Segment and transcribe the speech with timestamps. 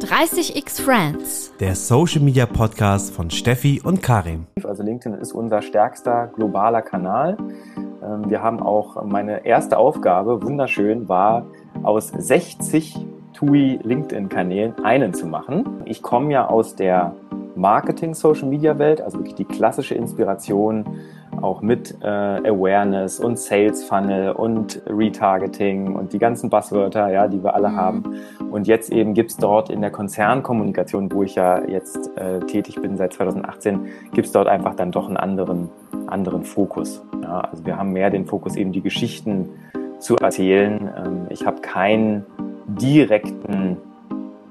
[0.00, 1.52] 30x Friends.
[1.58, 4.46] Der Social Media Podcast von Steffi und Karim.
[4.62, 7.36] Also LinkedIn ist unser stärkster globaler Kanal.
[8.02, 11.46] Ähm, wir haben auch meine erste Aufgabe, wunderschön, war
[11.82, 12.94] aus 60
[13.32, 15.82] TUI LinkedIn-Kanälen einen zu machen.
[15.84, 17.16] Ich komme ja aus der
[17.56, 20.84] Marketing-Social-Media-Welt, also wirklich die klassische Inspiration
[21.42, 27.42] auch mit äh, Awareness und Sales Funnel und Retargeting und die ganzen Buzzwörter, ja, die
[27.42, 27.76] wir alle mhm.
[27.76, 28.02] haben.
[28.50, 32.96] Und jetzt eben gibt's dort in der Konzernkommunikation, wo ich ja jetzt äh, tätig bin
[32.96, 35.68] seit 2018, gibt's dort einfach dann doch einen anderen,
[36.06, 37.02] anderen Fokus.
[37.22, 39.50] Ja, also wir haben mehr den Fokus, eben die Geschichten
[39.98, 40.90] zu erzählen.
[40.96, 42.24] Ähm, ich habe keinen
[42.66, 43.76] direkten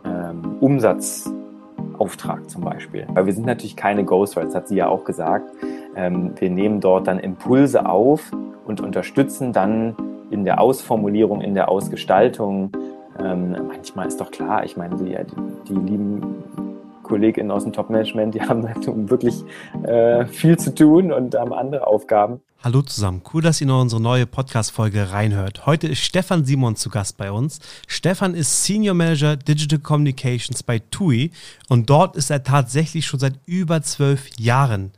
[0.03, 3.05] ähm, Umsatzauftrag zum Beispiel.
[3.09, 5.51] Weil wir sind natürlich keine Ghostwriters, hat sie ja auch gesagt.
[5.97, 8.31] Ähm, wir nehmen dort dann Impulse auf
[8.65, 9.95] und unterstützen dann
[10.29, 12.71] in der Ausformulierung, in der Ausgestaltung.
[13.19, 15.17] Ähm, manchmal ist doch klar, ich meine, die,
[15.67, 16.43] die lieben
[17.01, 19.43] KollegInnen aus dem Top-Management, die haben halt wirklich
[19.83, 22.41] äh, viel zu tun und haben andere Aufgaben.
[22.63, 25.65] Hallo zusammen, cool, dass ihr noch unsere neue Podcast-Folge reinhört.
[25.65, 27.59] Heute ist Stefan Simon zu Gast bei uns.
[27.87, 31.31] Stefan ist Senior Manager Digital Communications bei TUI
[31.69, 34.91] und dort ist er tatsächlich schon seit über zwölf Jahren.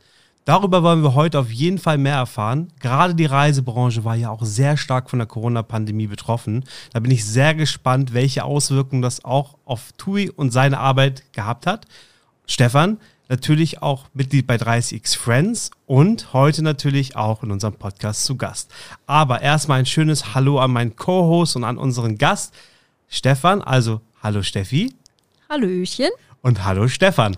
[0.44, 2.72] Darüber wollen wir heute auf jeden Fall mehr erfahren.
[2.80, 6.64] Gerade die Reisebranche war ja auch sehr stark von der Corona-Pandemie betroffen.
[6.92, 11.66] Da bin ich sehr gespannt, welche Auswirkungen das auch auf TUI und seine Arbeit gehabt
[11.66, 11.86] hat.
[12.46, 18.36] Stefan, natürlich auch Mitglied bei 30x Friends und heute natürlich auch in unserem Podcast zu
[18.36, 18.72] Gast.
[19.06, 22.54] Aber erstmal ein schönes Hallo an meinen Co-Host und an unseren Gast,
[23.08, 23.62] Stefan.
[23.62, 24.94] Also, hallo Steffi.
[25.48, 26.10] Hallöchen.
[26.42, 27.36] Und hallo Stefan.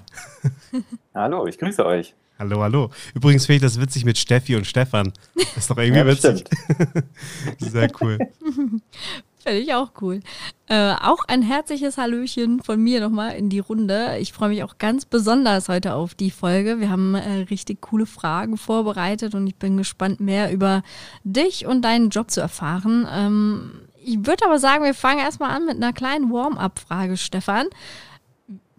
[1.15, 2.15] hallo, ich grüße euch.
[2.43, 2.91] Hallo, hallo.
[3.15, 5.13] Übrigens finde ich das witzig mit Steffi und Stefan.
[5.37, 6.45] Das ist doch irgendwie ja, witzig.
[7.61, 8.19] Sehr cool.
[9.39, 10.19] Finde ich auch cool.
[10.67, 14.19] Äh, auch ein herzliches Hallöchen von mir nochmal in die Runde.
[14.19, 16.81] Ich freue mich auch ganz besonders heute auf die Folge.
[16.81, 20.83] Wir haben äh, richtig coole Fragen vorbereitet und ich bin gespannt, mehr über
[21.23, 23.07] dich und deinen Job zu erfahren.
[23.09, 23.71] Ähm,
[24.05, 27.69] ich würde aber sagen, wir fangen erstmal an mit einer kleinen Warm-up-Frage, Stefan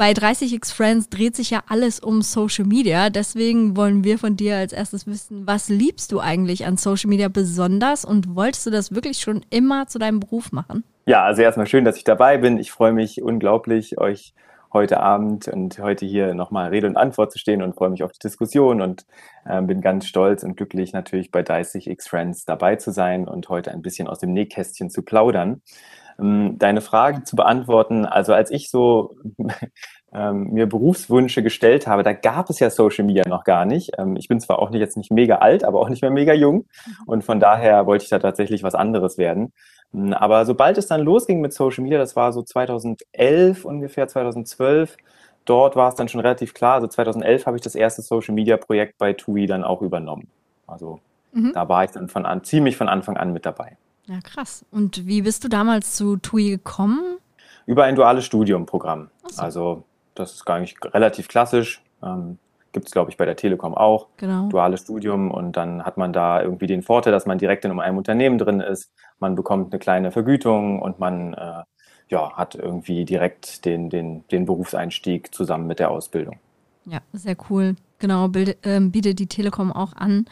[0.04, 3.10] bei 30x Friends dreht sich ja alles um Social Media.
[3.10, 7.30] Deswegen wollen wir von dir als erstes wissen, was liebst du eigentlich an Social Media
[7.30, 10.84] besonders und wolltest du das wirklich schon immer zu deinem Beruf machen?
[11.06, 12.58] Ja, also erstmal schön, dass ich dabei bin.
[12.58, 14.34] Ich freue mich unglaublich, euch
[14.74, 18.12] heute Abend und heute hier nochmal Rede und Antwort zu stehen und freue mich auf
[18.12, 19.06] die Diskussion und
[19.46, 23.72] äh, bin ganz stolz und glücklich natürlich bei 30x Friends dabei zu sein und heute
[23.72, 25.62] ein bisschen aus dem Nähkästchen zu plaudern.
[26.20, 29.16] Ähm, deine Frage zu beantworten, also als ich so
[30.14, 33.92] ähm, mir Berufswünsche gestellt habe, da gab es ja Social Media noch gar nicht.
[33.98, 36.34] Ähm, ich bin zwar auch nicht, jetzt nicht mega alt, aber auch nicht mehr mega
[36.34, 36.94] jung mhm.
[37.08, 39.54] und von daher wollte ich da tatsächlich was anderes werden.
[39.94, 44.98] Ähm, aber sobald es dann losging mit Social Media, das war so 2011 ungefähr, 2012,
[45.46, 46.76] dort war es dann schon relativ klar.
[46.76, 50.28] Also 2011 habe ich das erste Social Media Projekt bei TUI dann auch übernommen.
[50.68, 51.00] Also
[51.32, 51.54] mhm.
[51.54, 53.78] da war ich dann von an, ziemlich von Anfang an mit dabei.
[54.06, 54.66] Ja, krass.
[54.72, 57.18] Und wie bist du damals zu TUI gekommen?
[57.66, 59.10] Über ein duales Studiumprogramm.
[59.30, 59.42] So.
[59.42, 59.84] Also
[60.16, 61.82] das ist gar nicht relativ klassisch.
[62.04, 62.38] Ähm,
[62.74, 64.08] Gibt es, glaube ich, bei der Telekom auch.
[64.18, 64.50] Genau.
[64.50, 67.98] Duales Studium und dann hat man da irgendwie den Vorteil, dass man direkt in einem
[67.98, 68.92] Unternehmen drin ist.
[69.20, 71.64] Man bekommt eine kleine Vergütung und man äh,
[72.10, 76.40] ja, hat irgendwie direkt den, den, den Berufseinstieg zusammen mit der Ausbildung.
[76.86, 77.76] Ja, sehr cool.
[78.00, 80.26] Genau, bild, ähm, bietet die Telekom auch an.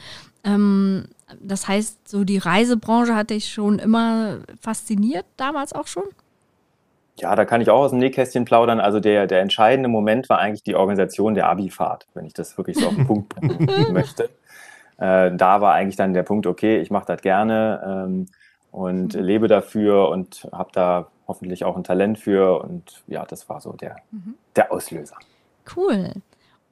[0.43, 1.05] Ähm,
[1.39, 6.03] das heißt, so die Reisebranche hatte ich schon immer fasziniert, damals auch schon?
[7.17, 8.79] Ja, da kann ich auch aus dem Nähkästchen plaudern.
[8.79, 12.77] Also der, der entscheidende Moment war eigentlich die Organisation der Abifahrt, wenn ich das wirklich
[12.77, 14.29] so auf den Punkt bringen möchte.
[14.97, 18.25] Äh, da war eigentlich dann der Punkt, okay, ich mache das gerne ähm,
[18.71, 19.21] und mhm.
[19.21, 22.61] lebe dafür und habe da hoffentlich auch ein Talent für.
[22.63, 24.35] Und ja, das war so der, mhm.
[24.55, 25.17] der Auslöser.
[25.75, 26.13] Cool.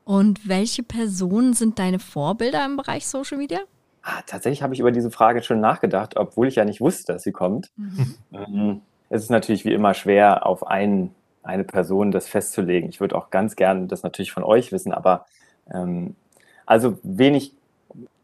[0.10, 3.60] Und welche Personen sind deine Vorbilder im Bereich Social Media?
[4.02, 7.22] Ah, tatsächlich habe ich über diese Frage schon nachgedacht, obwohl ich ja nicht wusste, dass
[7.22, 7.70] sie kommt.
[7.76, 8.16] Mhm.
[8.34, 11.12] Ähm, es ist natürlich wie immer schwer, auf ein,
[11.44, 12.90] eine Person das festzulegen.
[12.90, 15.28] Ich würde auch ganz gern das natürlich von euch wissen, aber
[15.72, 16.16] ähm,
[16.66, 17.54] also wen ich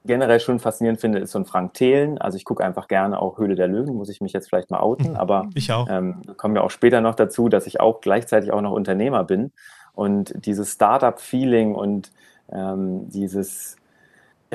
[0.05, 2.17] generell schon faszinierend finde, ist so ein Frank Thelen.
[2.17, 4.79] Also ich gucke einfach gerne auch Höhle der Löwen, muss ich mich jetzt vielleicht mal
[4.79, 5.17] outen, mhm.
[5.17, 5.87] aber ich auch.
[5.87, 9.51] Ähm, kommen wir auch später noch dazu, dass ich auch gleichzeitig auch noch Unternehmer bin
[9.95, 12.11] und dieses Startup-Feeling und
[12.51, 13.77] ähm, dieses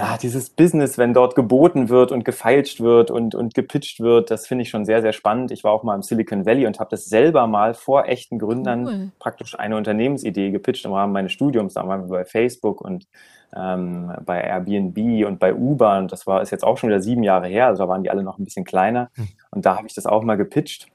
[0.01, 4.47] ja, dieses Business, wenn dort geboten wird und gefeilscht wird und, und gepitcht wird, das
[4.47, 5.51] finde ich schon sehr, sehr spannend.
[5.51, 8.87] Ich war auch mal im Silicon Valley und habe das selber mal vor echten Gründern
[8.87, 9.13] cool.
[9.19, 11.75] praktisch eine Unternehmensidee gepitcht im Rahmen meines Studiums.
[11.75, 13.09] Da waren wir bei Facebook und
[13.55, 17.25] ähm, bei Airbnb und bei Uber und das war ist jetzt auch schon wieder sieben
[17.25, 19.11] Jahre her, also da waren die alle noch ein bisschen kleiner.
[19.17, 19.29] Hm.
[19.51, 20.87] Und da habe ich das auch mal gepitcht.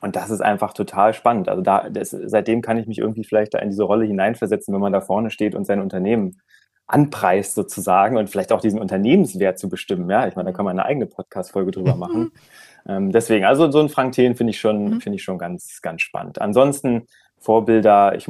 [0.00, 1.48] Und das ist einfach total spannend.
[1.48, 4.80] Also da, das, seitdem kann ich mich irgendwie vielleicht da in diese Rolle hineinversetzen, wenn
[4.80, 6.40] man da vorne steht und sein Unternehmen
[6.86, 10.08] anpreist sozusagen und vielleicht auch diesen Unternehmenswert zu bestimmen.
[10.08, 12.00] Ja, ich meine, da kann man eine eigene Podcast-Folge drüber mhm.
[12.00, 12.32] machen.
[12.86, 15.00] Ähm, deswegen, also so ein Frank Thelen finde ich schon, mhm.
[15.00, 16.40] finde ich schon ganz, ganz spannend.
[16.40, 17.06] Ansonsten
[17.40, 18.26] Vorbilder, ich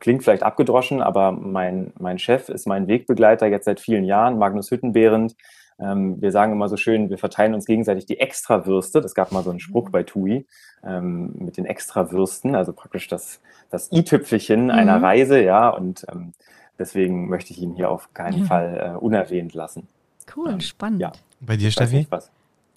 [0.00, 4.70] klingt vielleicht abgedroschen, aber mein, mein Chef ist mein Wegbegleiter jetzt seit vielen Jahren, Magnus
[4.70, 5.34] Hüttenbehrend.
[5.80, 9.00] Ähm, wir sagen immer so schön, wir verteilen uns gegenseitig die Extrawürste.
[9.00, 9.92] Das gab mal so einen Spruch mhm.
[9.92, 10.46] bei TUI
[10.84, 13.40] ähm, mit den Extrawürsten, also praktisch das,
[13.70, 14.70] das i-Tüpfelchen mhm.
[14.70, 15.68] einer Reise, ja.
[15.70, 16.32] Und ähm,
[16.78, 18.44] deswegen möchte ich ihn hier auf keinen ja.
[18.44, 19.88] Fall äh, unerwähnt lassen.
[20.36, 21.00] Cool, ähm, spannend.
[21.00, 21.12] Ja.
[21.40, 22.06] Bei dir, Steffi?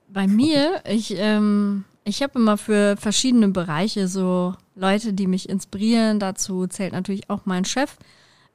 [0.07, 6.19] Bei mir, ich, ähm, ich habe immer für verschiedene Bereiche so Leute, die mich inspirieren.
[6.19, 7.97] Dazu zählt natürlich auch mein Chef,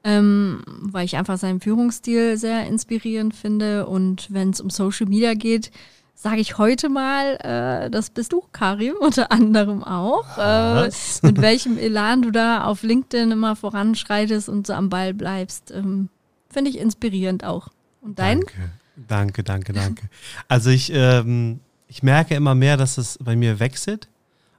[0.04, 3.86] ähm, weil ich einfach seinen Führungsstil sehr inspirierend finde.
[3.86, 5.70] Und wenn es um Social Media geht,
[6.14, 10.38] sage ich heute mal, äh, das bist du, Karim, unter anderem auch.
[10.38, 10.90] Äh,
[11.22, 16.08] mit welchem Elan du da auf LinkedIn immer voranschreitest und so am Ball bleibst, ähm,
[16.48, 17.68] finde ich inspirierend auch.
[18.00, 18.40] Und dein?
[18.40, 20.08] Danke, danke, danke, danke.
[20.48, 24.08] Also ich, ähm, ich merke immer mehr, dass es bei mir wechselt.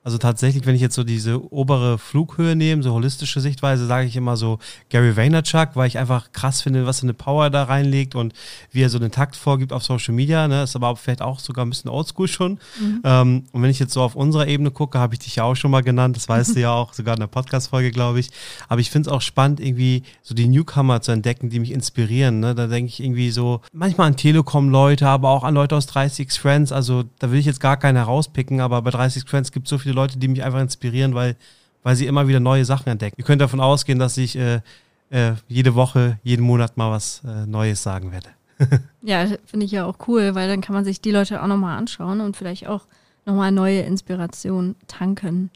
[0.01, 4.15] Also tatsächlich, wenn ich jetzt so diese obere Flughöhe nehme, so holistische Sichtweise, sage ich
[4.15, 4.57] immer so
[4.89, 8.33] Gary Vaynerchuk, weil ich einfach krass finde, was für eine Power da reinlegt und
[8.71, 10.47] wie er so den Takt vorgibt auf Social Media.
[10.47, 10.63] Ne?
[10.63, 12.59] Ist aber vielleicht auch sogar ein bisschen oldschool schon.
[12.79, 13.01] Mhm.
[13.03, 15.55] Ähm, und wenn ich jetzt so auf unserer Ebene gucke, habe ich dich ja auch
[15.55, 18.29] schon mal genannt, das weißt du ja auch, sogar in der Podcast-Folge, glaube ich.
[18.69, 22.39] Aber ich finde es auch spannend, irgendwie so die Newcomer zu entdecken, die mich inspirieren.
[22.39, 22.55] Ne?
[22.55, 26.71] Da denke ich irgendwie so manchmal an Telekom-Leute, aber auch an Leute aus 30 Friends.
[26.71, 29.77] Also da will ich jetzt gar keinen herauspicken, aber bei 30 Friends gibt es so
[29.77, 31.35] viele viele Leute, die mich einfach inspirieren, weil,
[31.83, 33.15] weil sie immer wieder neue Sachen entdecken.
[33.17, 34.61] Ihr könnt davon ausgehen, dass ich äh,
[35.09, 38.29] äh, jede Woche, jeden Monat mal was äh, Neues sagen werde.
[39.01, 41.77] ja, finde ich ja auch cool, weil dann kann man sich die Leute auch nochmal
[41.77, 42.85] anschauen und vielleicht auch
[43.25, 45.49] nochmal neue Inspiration tanken.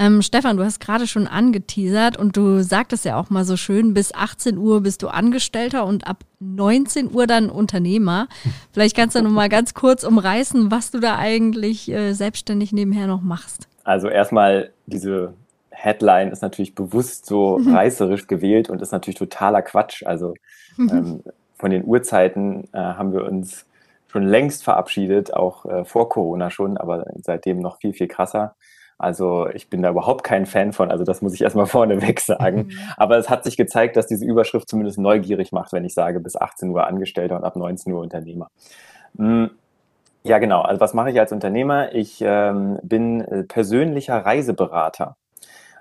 [0.00, 3.94] Ähm, Stefan, du hast gerade schon angeteasert und du sagtest ja auch mal so schön,
[3.94, 8.28] bis 18 Uhr bist du Angestellter und ab 19 Uhr dann Unternehmer.
[8.72, 13.08] Vielleicht kannst du noch mal ganz kurz umreißen, was du da eigentlich äh, selbstständig nebenher
[13.08, 13.67] noch machst.
[13.88, 15.32] Also erstmal diese
[15.70, 20.02] Headline ist natürlich bewusst so reißerisch gewählt und ist natürlich totaler Quatsch.
[20.04, 20.34] Also
[20.78, 21.22] ähm,
[21.54, 23.64] von den Uhrzeiten äh, haben wir uns
[24.08, 28.56] schon längst verabschiedet, auch äh, vor Corona schon, aber seitdem noch viel, viel krasser.
[28.98, 32.66] Also ich bin da überhaupt kein Fan von, also das muss ich erstmal vorneweg sagen.
[32.66, 32.78] Mhm.
[32.98, 36.36] Aber es hat sich gezeigt, dass diese Überschrift zumindest neugierig macht, wenn ich sage, bis
[36.36, 38.50] 18 Uhr Angestellter und ab 19 Uhr Unternehmer.
[39.16, 39.48] Hm,
[40.28, 40.62] ja, genau.
[40.62, 41.94] Also was mache ich als Unternehmer?
[41.94, 45.16] Ich ähm, bin äh, persönlicher Reiseberater.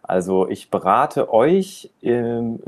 [0.03, 2.59] Also ich berate euch ähm,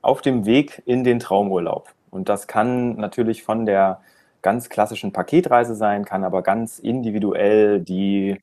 [0.00, 1.92] auf dem Weg in den Traumurlaub.
[2.10, 4.00] Und das kann natürlich von der
[4.42, 8.38] ganz klassischen Paketreise sein, kann aber ganz individuell die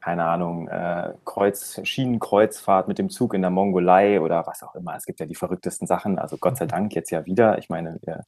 [0.00, 4.96] keine Ahnung, äh, Kreuz, Schienenkreuzfahrt mit dem Zug in der Mongolei oder was auch immer.
[4.96, 6.18] Es gibt ja die verrücktesten Sachen.
[6.18, 6.70] Also Gott sei mhm.
[6.70, 7.58] Dank jetzt ja wieder.
[7.58, 8.24] Ich meine, wir,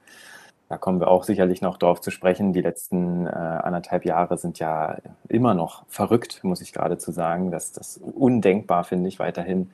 [0.70, 2.54] da kommen wir auch sicherlich noch drauf zu sprechen.
[2.54, 4.96] Die letzten äh, anderthalb Jahre sind ja
[5.28, 7.50] immer noch verrückt, muss ich geradezu sagen.
[7.50, 9.70] Das ist undenkbar, finde ich, weiterhin,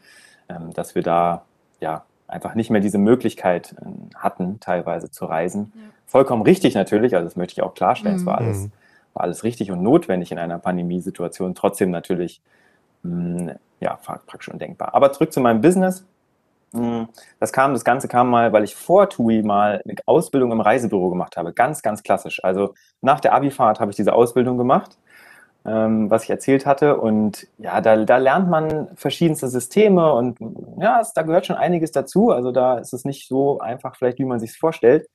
[0.48, 1.44] ähm, dass wir da
[1.80, 5.72] ja einfach nicht mehr diese Möglichkeit äh, hatten, teilweise zu reisen.
[5.76, 5.82] Ja.
[6.06, 8.16] Vollkommen richtig natürlich, also das möchte ich auch klarstellen.
[8.16, 8.20] Mhm.
[8.22, 8.72] Es war alles mhm
[9.16, 12.42] war alles richtig und notwendig in einer Pandemiesituation, trotzdem natürlich
[13.02, 13.50] mh, hm,
[13.80, 14.94] ja, praktisch undenkbar.
[14.94, 16.04] Aber zurück zu meinem Business.
[16.72, 17.08] Hm,
[17.40, 21.10] das kam, das Ganze kam mal, weil ich vor TUI mal eine Ausbildung im Reisebüro
[21.10, 21.52] gemacht habe.
[21.52, 22.42] Ganz, ganz klassisch.
[22.44, 24.98] Also nach der Abifahrt habe ich diese Ausbildung gemacht,
[25.64, 26.96] ähm, was ich erzählt hatte.
[26.98, 30.38] Und ja, da, da lernt man verschiedenste Systeme und
[30.80, 32.30] ja, es, da gehört schon einiges dazu.
[32.30, 35.08] Also da ist es nicht so einfach vielleicht, wie man sich vorstellt.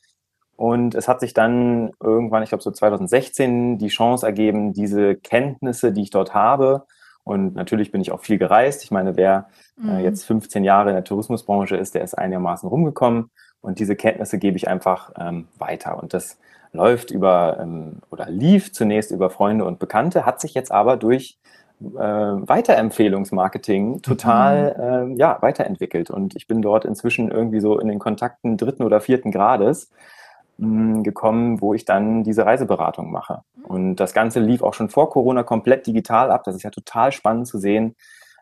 [0.55, 5.91] Und es hat sich dann irgendwann, ich glaube so 2016, die Chance ergeben, diese Kenntnisse,
[5.91, 6.85] die ich dort habe,
[7.23, 8.83] und natürlich bin ich auch viel gereist.
[8.83, 9.47] Ich meine, wer
[9.77, 9.99] äh, mhm.
[9.99, 13.29] jetzt 15 Jahre in der Tourismusbranche ist, der ist einigermaßen rumgekommen.
[13.61, 16.01] Und diese Kenntnisse gebe ich einfach ähm, weiter.
[16.01, 16.39] Und das
[16.73, 21.37] läuft über ähm, oder lief zunächst über Freunde und Bekannte, hat sich jetzt aber durch
[21.79, 25.13] äh, Weiterempfehlungsmarketing total mhm.
[25.13, 26.09] äh, ja, weiterentwickelt.
[26.09, 29.89] Und ich bin dort inzwischen irgendwie so in den Kontakten dritten oder vierten Grades
[31.03, 33.41] gekommen, wo ich dann diese Reiseberatung mache.
[33.55, 33.65] Mhm.
[33.65, 36.43] Und das Ganze lief auch schon vor Corona komplett digital ab.
[36.43, 37.95] Das ist ja total spannend zu sehen,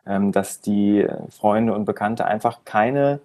[0.06, 3.20] ähm, dass die Freunde und Bekannte einfach keine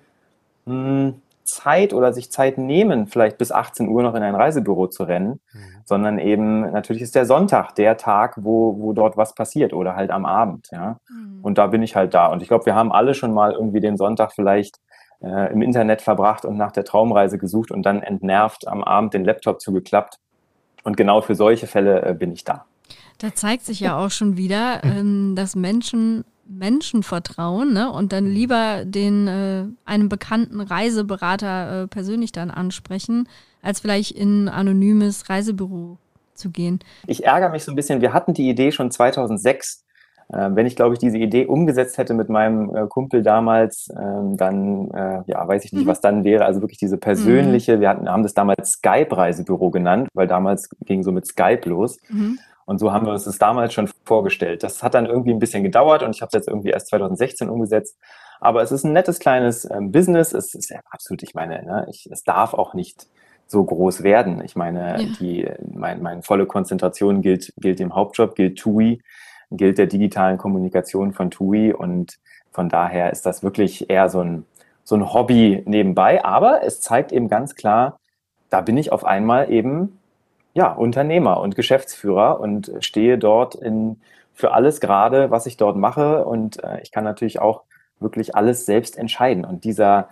[1.46, 5.40] Zeit oder sich Zeit nehmen, vielleicht bis 18 Uhr noch in ein Reisebüro zu rennen,
[5.54, 5.60] mhm.
[5.86, 10.12] sondern eben natürlich ist der Sonntag der Tag, wo, wo dort was passiert oder halt
[10.12, 10.70] am Abend.
[10.72, 10.98] Ja?
[11.10, 11.40] Mhm.
[11.44, 12.28] Und da bin ich halt da.
[12.28, 14.80] Und ich glaube, wir haben alle schon mal irgendwie den Sonntag vielleicht
[15.26, 19.26] äh, im Internet verbracht und nach der Traumreise gesucht und dann entnervt am Abend den
[19.26, 20.20] Laptop zugeklappt.
[20.84, 22.66] Und genau für solche Fälle äh, bin ich da.
[23.18, 27.92] Da zeigt sich ja auch schon wieder, ähm, dass Menschen Menschen vertrauen ne?
[27.92, 33.28] und dann lieber den äh, einem bekannten Reiseberater äh, persönlich dann ansprechen,
[33.64, 35.98] als vielleicht in ein anonymes Reisebüro
[36.36, 36.80] zu gehen.
[37.08, 38.02] Ich ärgere mich so ein bisschen.
[38.02, 39.85] Wir hatten die Idee schon 2006.
[40.34, 44.38] Äh, wenn ich, glaube ich, diese Idee umgesetzt hätte mit meinem äh, Kumpel damals, ähm,
[44.38, 45.90] dann, äh, ja, weiß ich nicht, mhm.
[45.90, 46.46] was dann wäre.
[46.46, 47.82] Also wirklich diese persönliche, mhm.
[47.82, 51.98] wir hatten, haben das damals Skype-Reisebüro genannt, weil damals ging so mit Skype los.
[52.10, 52.40] Mhm.
[52.66, 54.64] Und so haben wir uns das damals schon vorgestellt.
[54.64, 57.48] Das hat dann irgendwie ein bisschen gedauert und ich habe es jetzt irgendwie erst 2016
[57.48, 57.98] umgesetzt.
[58.40, 60.34] Aber es ist ein nettes kleines ähm, Business.
[60.34, 63.08] Es ist ja absolut, ich meine, ne, ich, es darf auch nicht
[63.48, 64.42] so groß werden.
[64.44, 65.08] Ich meine, ja.
[65.20, 69.02] die, mein, meine volle Konzentration gilt, gilt dem Hauptjob, gilt TUI,
[69.52, 72.18] gilt der digitalen Kommunikation von TUI und
[72.52, 74.46] von daher ist das wirklich eher so ein,
[74.84, 76.24] so ein Hobby nebenbei.
[76.24, 78.00] Aber es zeigt eben ganz klar,
[78.50, 80.00] da bin ich auf einmal eben
[80.54, 84.00] ja, Unternehmer und Geschäftsführer und stehe dort in,
[84.34, 86.24] für alles gerade, was ich dort mache.
[86.26, 87.64] Und äh, ich kann natürlich auch
[88.00, 89.44] wirklich alles selbst entscheiden.
[89.44, 90.08] Und dieser,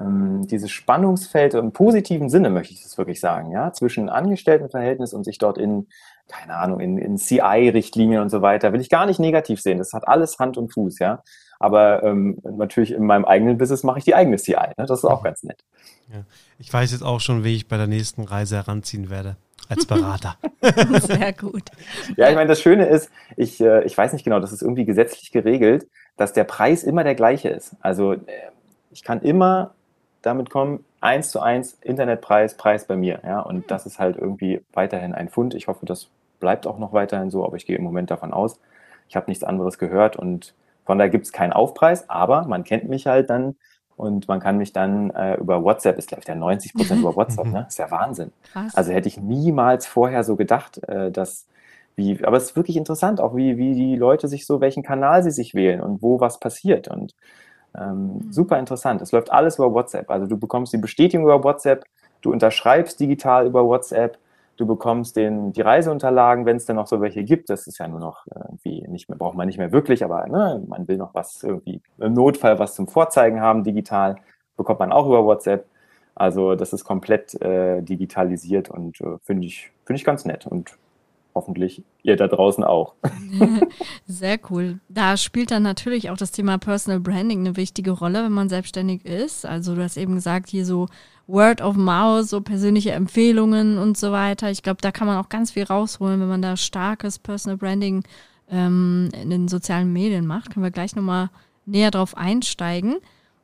[0.00, 5.24] ähm, dieses Spannungsfeld im positiven Sinne, möchte ich das wirklich sagen, ja, zwischen Angestelltenverhältnis und
[5.24, 5.88] sich dort in,
[6.28, 9.78] keine Ahnung, in, in CI-Richtlinien und so weiter, will ich gar nicht negativ sehen.
[9.78, 11.22] Das hat alles Hand und Fuß, ja.
[11.58, 14.52] Aber ähm, natürlich in meinem eigenen Business mache ich die eigene CI.
[14.76, 14.86] Ne?
[14.86, 15.64] Das ist auch ganz nett.
[16.12, 16.22] Ja.
[16.58, 19.36] Ich weiß jetzt auch schon, wie ich bei der nächsten Reise heranziehen werde
[19.68, 20.36] als Berater.
[21.00, 21.64] Sehr gut.
[22.16, 24.84] Ja, ich meine, das Schöne ist, ich, äh, ich weiß nicht genau, das ist irgendwie
[24.84, 27.74] gesetzlich geregelt, dass der Preis immer der gleiche ist.
[27.80, 28.18] Also äh,
[28.90, 29.74] ich kann immer
[30.22, 33.20] damit kommen, eins zu eins Internetpreis, Preis bei mir.
[33.24, 35.54] Ja, und das ist halt irgendwie weiterhin ein Fund.
[35.54, 36.08] Ich hoffe, das
[36.40, 38.60] bleibt auch noch weiterhin so, aber ich gehe im Moment davon aus.
[39.08, 40.54] Ich habe nichts anderes gehört und
[40.84, 43.56] von daher gibt es keinen Aufpreis, aber man kennt mich halt dann
[43.96, 47.16] und man kann mich dann äh, über WhatsApp, ist glaube ich der 90 Prozent über
[47.16, 47.66] WhatsApp, ne?
[47.68, 48.32] Ist ja Wahnsinn.
[48.52, 48.74] Krass.
[48.74, 51.46] Also hätte ich niemals vorher so gedacht, äh, dass
[51.98, 55.24] wie, aber es ist wirklich interessant, auch wie, wie die Leute sich so, welchen Kanal
[55.24, 56.86] sie sich wählen und wo was passiert.
[56.86, 57.14] Und
[57.76, 58.32] ähm, mhm.
[58.32, 59.02] super interessant.
[59.02, 60.08] Es läuft alles über WhatsApp.
[60.08, 61.84] Also du bekommst die Bestätigung über WhatsApp,
[62.22, 64.16] du unterschreibst digital über WhatsApp,
[64.58, 67.48] Du bekommst den, die Reiseunterlagen, wenn es denn noch so welche gibt.
[67.48, 70.62] Das ist ja nur noch irgendwie nicht mehr, braucht man nicht mehr wirklich, aber ne,
[70.66, 74.16] man will noch was irgendwie im Notfall was zum Vorzeigen haben, digital,
[74.56, 75.66] bekommt man auch über WhatsApp.
[76.14, 80.46] Also das ist komplett äh, digitalisiert und äh, finde ich, finde ich ganz nett.
[80.46, 80.76] Und
[81.38, 82.94] hoffentlich ihr da draußen auch.
[84.06, 84.80] Sehr cool.
[84.88, 89.04] Da spielt dann natürlich auch das Thema Personal Branding eine wichtige Rolle, wenn man selbstständig
[89.04, 89.46] ist.
[89.46, 90.88] Also du hast eben gesagt, hier so
[91.28, 94.50] Word of Mouth, so persönliche Empfehlungen und so weiter.
[94.50, 98.02] Ich glaube, da kann man auch ganz viel rausholen, wenn man da starkes Personal Branding
[98.50, 100.52] ähm, in den sozialen Medien macht.
[100.52, 101.28] Können wir gleich nochmal
[101.66, 102.96] näher drauf einsteigen.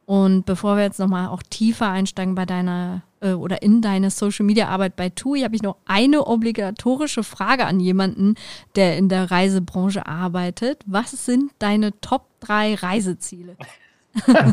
[0.07, 4.45] Und bevor wir jetzt nochmal auch tiefer einsteigen bei deiner äh, oder in deine Social
[4.45, 8.35] Media Arbeit bei TUI, habe ich noch eine obligatorische Frage an jemanden,
[8.77, 10.83] der in der Reisebranche arbeitet.
[10.87, 13.57] Was sind deine Top 3 Reiseziele?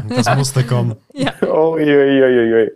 [0.09, 0.95] Das musste kommen.
[1.13, 1.33] Ja.
[1.43, 2.71] Oh, ui, ui, ui,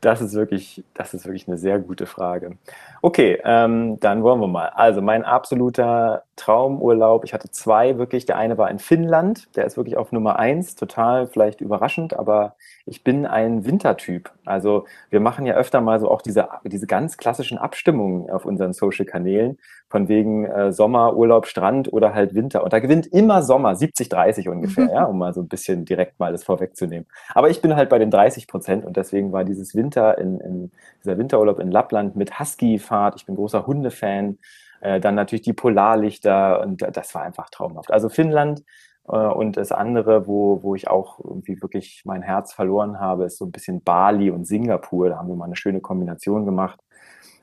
[0.00, 2.56] das ist wirklich, das ist wirklich eine sehr gute Frage.
[3.00, 4.68] Okay, ähm, dann wollen wir mal.
[4.68, 8.24] Also mein absoluter Traumurlaub, ich hatte zwei wirklich.
[8.26, 12.56] Der eine war in Finnland, der ist wirklich auf Nummer eins, total vielleicht überraschend, aber
[12.86, 14.30] ich bin ein Wintertyp.
[14.44, 18.72] Also wir machen ja öfter mal so auch diese, diese ganz klassischen Abstimmungen auf unseren
[18.72, 19.58] Social-Kanälen,
[19.92, 22.64] von wegen äh, Sommer, Urlaub, Strand oder halt Winter.
[22.64, 26.18] Und da gewinnt immer Sommer, 70, 30 ungefähr, ja, um mal so ein bisschen direkt
[26.18, 27.06] mal das vorwegzunehmen.
[27.34, 30.72] Aber ich bin halt bei den 30 Prozent und deswegen war dieses Winter in, in
[31.04, 33.16] dieser Winterurlaub in Lappland mit Husky-Fahrt.
[33.16, 34.38] Ich bin großer Hundefan.
[34.82, 37.92] Äh, dann natürlich die Polarlichter und das war einfach traumhaft.
[37.92, 38.64] Also Finnland
[39.08, 43.38] äh, und das andere, wo, wo ich auch irgendwie wirklich mein Herz verloren habe, ist
[43.38, 45.08] so ein bisschen Bali und Singapur.
[45.08, 46.80] Da haben wir mal eine schöne Kombination gemacht.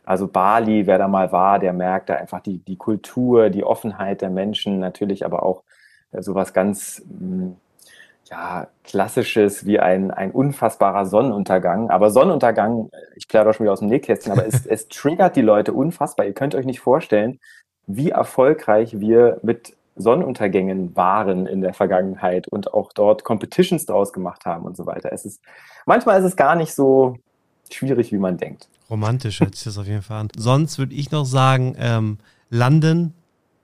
[0.03, 4.21] Also Bali, wer da mal war, der merkt da einfach die, die Kultur, die Offenheit
[4.21, 5.63] der Menschen, natürlich aber auch
[6.11, 7.55] äh, sowas ganz mh, hm,
[8.29, 11.89] ja, klassisches wie ein, ein unfassbarer Sonnenuntergang.
[11.89, 15.73] Aber Sonnenuntergang, ich plaudere schon wieder aus dem Nähkästchen, aber es, es triggert die Leute
[15.73, 16.25] unfassbar.
[16.25, 17.39] Ihr könnt euch nicht vorstellen,
[17.87, 24.45] wie erfolgreich wir mit Sonnenuntergängen waren in der Vergangenheit und auch dort Competitions draus gemacht
[24.45, 25.11] haben und so weiter.
[25.11, 25.41] Es ist,
[25.85, 27.17] manchmal ist es gar nicht so
[27.69, 28.69] schwierig, wie man denkt.
[28.89, 30.27] Romantisch hört sich das auf jeden Fall an.
[30.37, 32.17] Sonst würde ich noch sagen, ähm,
[32.49, 33.13] London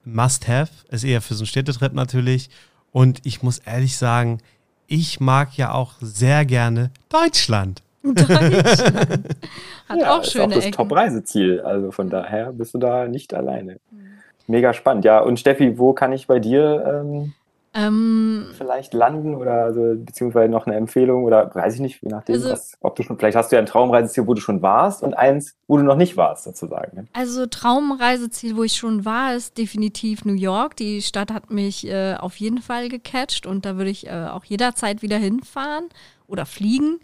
[0.04, 2.50] must have, ist eher für so einen Städtetrip natürlich.
[2.92, 4.38] Und ich muss ehrlich sagen,
[4.86, 7.82] ich mag ja auch sehr gerne Deutschland.
[8.02, 8.14] Deutschland.
[9.88, 11.60] Hat ja, auch schöne ist auch das Top-Reiseziel.
[11.60, 13.78] Also von daher bist du da nicht alleine.
[13.90, 14.18] Mhm.
[14.46, 15.04] Mega spannend.
[15.04, 17.34] Ja, und Steffi, wo kann ich bei dir ähm,
[17.76, 22.36] ähm, vielleicht landen oder also, beziehungsweise noch eine Empfehlung oder weiß ich nicht, je nachdem,
[22.36, 25.02] also, was, ob du schon, vielleicht hast du ja ein Traumreiseziel, wo du schon warst
[25.02, 26.96] und eins, wo du noch nicht warst, sozusagen.
[26.96, 27.06] Ne?
[27.12, 30.76] Also Traumreiseziel, wo ich schon war, ist definitiv New York.
[30.76, 34.44] Die Stadt hat mich äh, auf jeden Fall gecatcht und da würde ich äh, auch
[34.44, 35.88] jederzeit wieder hinfahren
[36.26, 36.98] oder fliegen.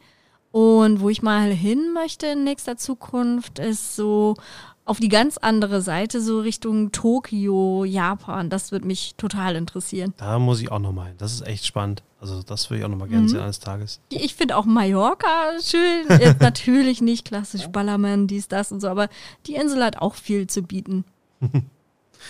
[0.52, 4.34] Und wo ich mal hin möchte in nächster Zukunft, ist so
[4.84, 8.50] auf die ganz andere Seite, so Richtung Tokio, Japan.
[8.50, 10.12] Das würde mich total interessieren.
[10.16, 11.16] Da muss ich auch nochmal hin.
[11.18, 12.02] Das ist echt spannend.
[12.20, 13.28] Also das würde ich auch nochmal gerne mhm.
[13.28, 14.00] sehen eines Tages.
[14.08, 16.06] Ich finde auch Mallorca schön.
[16.20, 19.08] Jetzt natürlich nicht klassisch Ballermann, dies, das und so, aber
[19.46, 21.04] die Insel hat auch viel zu bieten.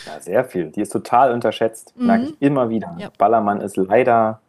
[0.07, 0.71] Ja, sehr viel.
[0.71, 2.07] Die ist total unterschätzt, mhm.
[2.07, 2.97] merke ich immer wieder.
[2.99, 3.11] Ja.
[3.19, 4.41] Ballermann ist leider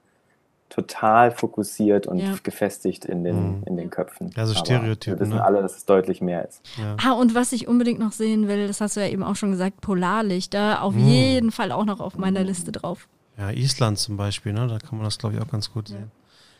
[0.73, 2.33] total fokussiert und ja.
[2.41, 3.63] gefestigt in den, mhm.
[3.65, 4.31] in den Köpfen.
[4.35, 5.19] Also Stereotypen.
[5.19, 5.43] Wir wissen ne?
[5.43, 6.61] alle, dass es deutlich mehr ist.
[6.77, 6.95] Ja.
[7.03, 9.51] Ah, und was ich unbedingt noch sehen will, das hast du ja eben auch schon
[9.51, 11.07] gesagt, Polarlichter, auf mhm.
[11.07, 13.07] jeden Fall auch noch auf meiner Liste drauf.
[13.37, 14.67] Ja, Island zum Beispiel, ne?
[14.67, 16.11] da kann man das, glaube ich, auch ganz gut sehen.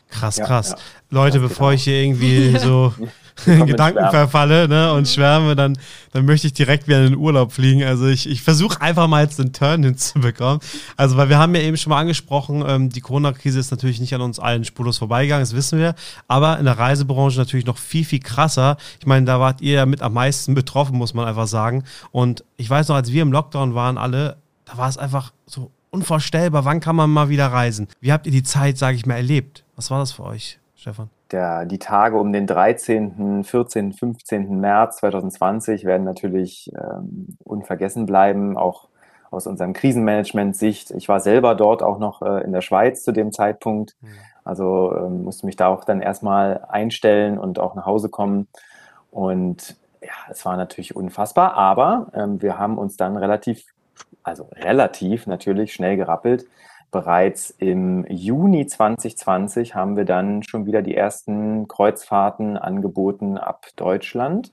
[0.08, 0.70] Krass, krass.
[0.70, 0.82] Ja, ja.
[1.10, 2.94] Leute, das bevor ich hier irgendwie so
[3.46, 5.76] in Gedanken verfalle ne, und schwärme, dann,
[6.12, 7.82] dann möchte ich direkt wieder in den Urlaub fliegen.
[7.82, 10.60] Also ich, ich versuche einfach mal jetzt den Turn hinzubekommen.
[10.96, 14.14] Also, weil wir haben ja eben schon mal angesprochen, ähm, die Corona-Krise ist natürlich nicht
[14.14, 15.94] an uns allen spurlos vorbeigegangen, das wissen wir.
[16.28, 18.76] Aber in der Reisebranche natürlich noch viel, viel krasser.
[19.00, 21.84] Ich meine, da wart ihr ja mit am meisten betroffen, muss man einfach sagen.
[22.12, 25.70] Und ich weiß noch, als wir im Lockdown waren, alle, da war es einfach so
[25.90, 27.88] unvorstellbar, wann kann man mal wieder reisen?
[28.00, 29.64] Wie habt ihr die Zeit, sage ich mal, erlebt?
[29.76, 31.08] Was war das für euch, Stefan?
[31.30, 34.60] Der, die Tage um den 13., 14., 15.
[34.60, 38.88] März 2020 werden natürlich ähm, unvergessen bleiben, auch
[39.30, 40.92] aus unserem Krisenmanagement-Sicht.
[40.92, 43.96] Ich war selber dort auch noch äh, in der Schweiz zu dem Zeitpunkt.
[44.00, 44.08] Mhm.
[44.44, 48.46] Also ähm, musste mich da auch dann erstmal einstellen und auch nach Hause kommen.
[49.10, 53.64] Und ja, es war natürlich unfassbar, aber ähm, wir haben uns dann relativ,
[54.22, 56.46] also relativ natürlich schnell gerappelt,
[56.94, 64.52] bereits im Juni 2020 haben wir dann schon wieder die ersten Kreuzfahrten angeboten ab Deutschland.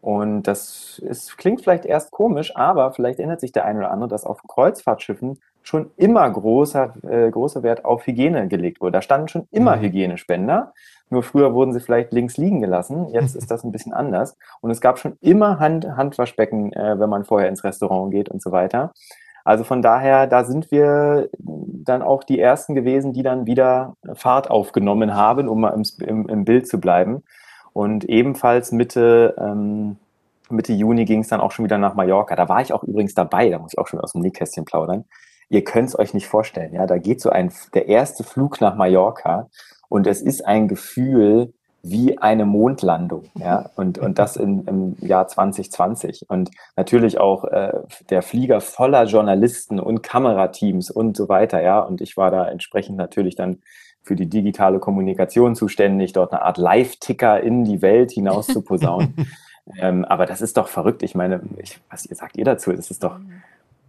[0.00, 4.08] Und das ist, klingt vielleicht erst komisch, aber vielleicht erinnert sich der eine oder andere,
[4.08, 8.92] dass auf Kreuzfahrtschiffen schon immer großer, äh, großer Wert auf Hygiene gelegt wurde.
[8.92, 9.82] Da standen schon immer mhm.
[9.82, 10.72] Hygienespender.
[11.10, 13.08] Nur früher wurden sie vielleicht links liegen gelassen.
[13.10, 14.38] Jetzt ist das ein bisschen anders.
[14.62, 18.40] Und es gab schon immer Hand, Handwaschbecken, äh, wenn man vorher ins Restaurant geht und
[18.40, 18.94] so weiter.
[19.44, 24.50] Also von daher, da sind wir dann auch die Ersten gewesen, die dann wieder Fahrt
[24.50, 27.22] aufgenommen haben, um mal im, im, im Bild zu bleiben.
[27.72, 29.96] Und ebenfalls Mitte, ähm,
[30.50, 32.36] Mitte Juni ging es dann auch schon wieder nach Mallorca.
[32.36, 35.04] Da war ich auch übrigens dabei, da muss ich auch schon aus dem Nähkästchen plaudern.
[35.48, 38.74] Ihr könnt es euch nicht vorstellen, ja, da geht so ein, der erste Flug nach
[38.74, 39.48] Mallorca
[39.88, 45.28] und es ist ein Gefühl, wie eine Mondlandung, ja, und, und das in, im Jahr
[45.28, 46.28] 2020.
[46.28, 47.72] Und natürlich auch äh,
[48.10, 51.80] der Flieger voller Journalisten und Kamerateams und so weiter, ja.
[51.80, 53.58] Und ich war da entsprechend natürlich dann
[54.02, 59.14] für die digitale Kommunikation zuständig, dort eine Art Live-Ticker in die Welt hinaus zu posaunen.
[59.78, 61.02] ähm, aber das ist doch verrückt.
[61.02, 62.72] Ich meine, ich, was ihr sagt ihr dazu?
[62.72, 63.20] Das ist doch,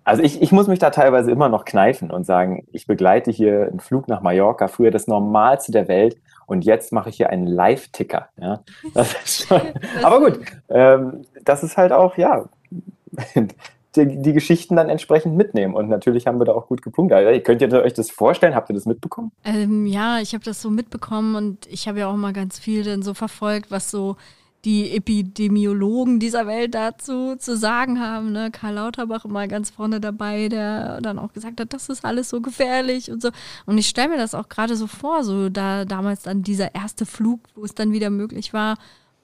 [0.04, 3.68] also ich, ich muss mich da teilweise immer noch kneifen und sagen, ich begleite hier
[3.68, 6.18] einen Flug nach Mallorca, früher das Normalste der Welt
[6.50, 8.30] und jetzt mache ich hier einen Live-Ticker.
[8.42, 8.64] Ja?
[10.04, 12.50] aber gut, ähm, das ist halt auch, ja,
[13.96, 15.76] die, die, Geschichten dann entsprechend mitnehmen.
[15.76, 17.18] Und natürlich haben wir da auch gut gepunktet.
[17.20, 18.56] Also, könnt ihr euch das vorstellen?
[18.56, 19.32] Habt ihr das mitbekommen?
[19.44, 22.84] Ähm, ja, ich habe das so mitbekommen und ich habe ja auch mal ganz viel
[22.84, 24.16] dann so verfolgt, was so
[24.66, 28.32] die Epidemiologen dieser Welt dazu zu sagen haben.
[28.32, 28.52] Ne?
[28.52, 32.42] Karl Lauterbach immer ganz vorne dabei, der dann auch gesagt hat, das ist alles so
[32.42, 33.30] gefährlich und so.
[33.66, 37.06] Und ich stelle mir das auch gerade so vor, so da damals dann dieser erste
[37.06, 38.78] Flug, wo es dann wieder möglich war,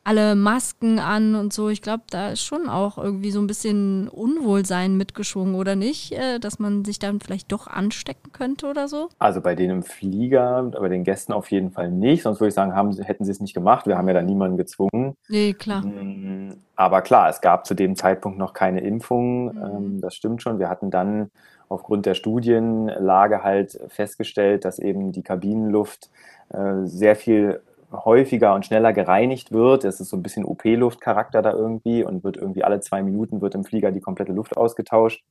[0.05, 1.69] alle Masken an und so.
[1.69, 6.11] Ich glaube, da ist schon auch irgendwie so ein bisschen Unwohlsein mitgeschwungen, oder nicht?
[6.11, 9.09] Äh, dass man sich dann vielleicht doch anstecken könnte oder so?
[9.17, 12.21] Also bei denen im Flieger, bei den Gästen auf jeden Fall nicht.
[12.21, 13.87] Sonst würde ich sagen, haben, hätten sie es nicht gemacht.
[13.87, 15.15] Wir haben ja da niemanden gezwungen.
[15.27, 15.81] Nee, klar.
[15.81, 19.55] Mm, aber klar, es gab zu dem Zeitpunkt noch keine Impfung.
[19.55, 19.63] Mhm.
[19.63, 20.59] Ähm, das stimmt schon.
[20.59, 21.31] Wir hatten dann
[21.67, 26.11] aufgrund der Studienlage halt festgestellt, dass eben die Kabinenluft
[26.49, 27.61] äh, sehr viel
[28.03, 29.85] häufiger und schneller gereinigt wird.
[29.85, 33.55] Es ist so ein bisschen OP-Luftcharakter da irgendwie und wird irgendwie alle zwei Minuten wird
[33.55, 35.23] im Flieger die komplette Luft ausgetauscht.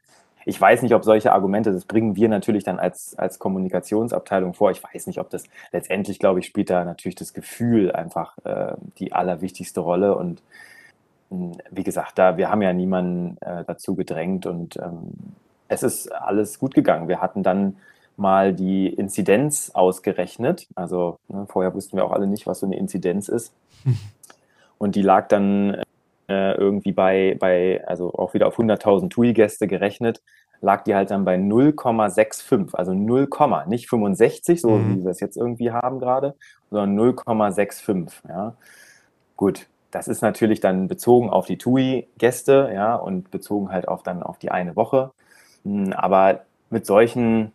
[0.46, 4.70] Ich weiß nicht, ob solche Argumente, das bringen wir natürlich dann als, als Kommunikationsabteilung vor.
[4.70, 8.74] Ich weiß nicht, ob das letztendlich, glaube ich, spielt da natürlich das Gefühl einfach äh,
[8.98, 10.14] die allerwichtigste Rolle.
[10.16, 10.42] Und
[11.30, 15.12] hm, wie gesagt, da wir haben ja niemanden äh, dazu gedrängt und ähm,
[15.68, 17.08] es ist alles gut gegangen.
[17.08, 17.76] Wir hatten dann
[18.16, 20.66] mal die Inzidenz ausgerechnet.
[20.74, 23.52] Also ne, vorher wussten wir auch alle nicht, was so eine Inzidenz ist.
[24.78, 25.82] Und die lag dann
[26.28, 30.22] äh, irgendwie bei, bei, also auch wieder auf 100.000 TUI-Gäste gerechnet,
[30.60, 33.28] lag die halt dann bei 0,65, also 0,
[33.66, 34.96] nicht 65, so mhm.
[34.96, 36.34] wie wir es jetzt irgendwie haben gerade,
[36.70, 38.10] sondern 0,65.
[38.28, 38.54] Ja.
[39.36, 44.22] Gut, das ist natürlich dann bezogen auf die TUI-Gäste, ja, und bezogen halt auf dann
[44.22, 45.12] auf die eine Woche.
[45.64, 47.52] Hm, aber mit solchen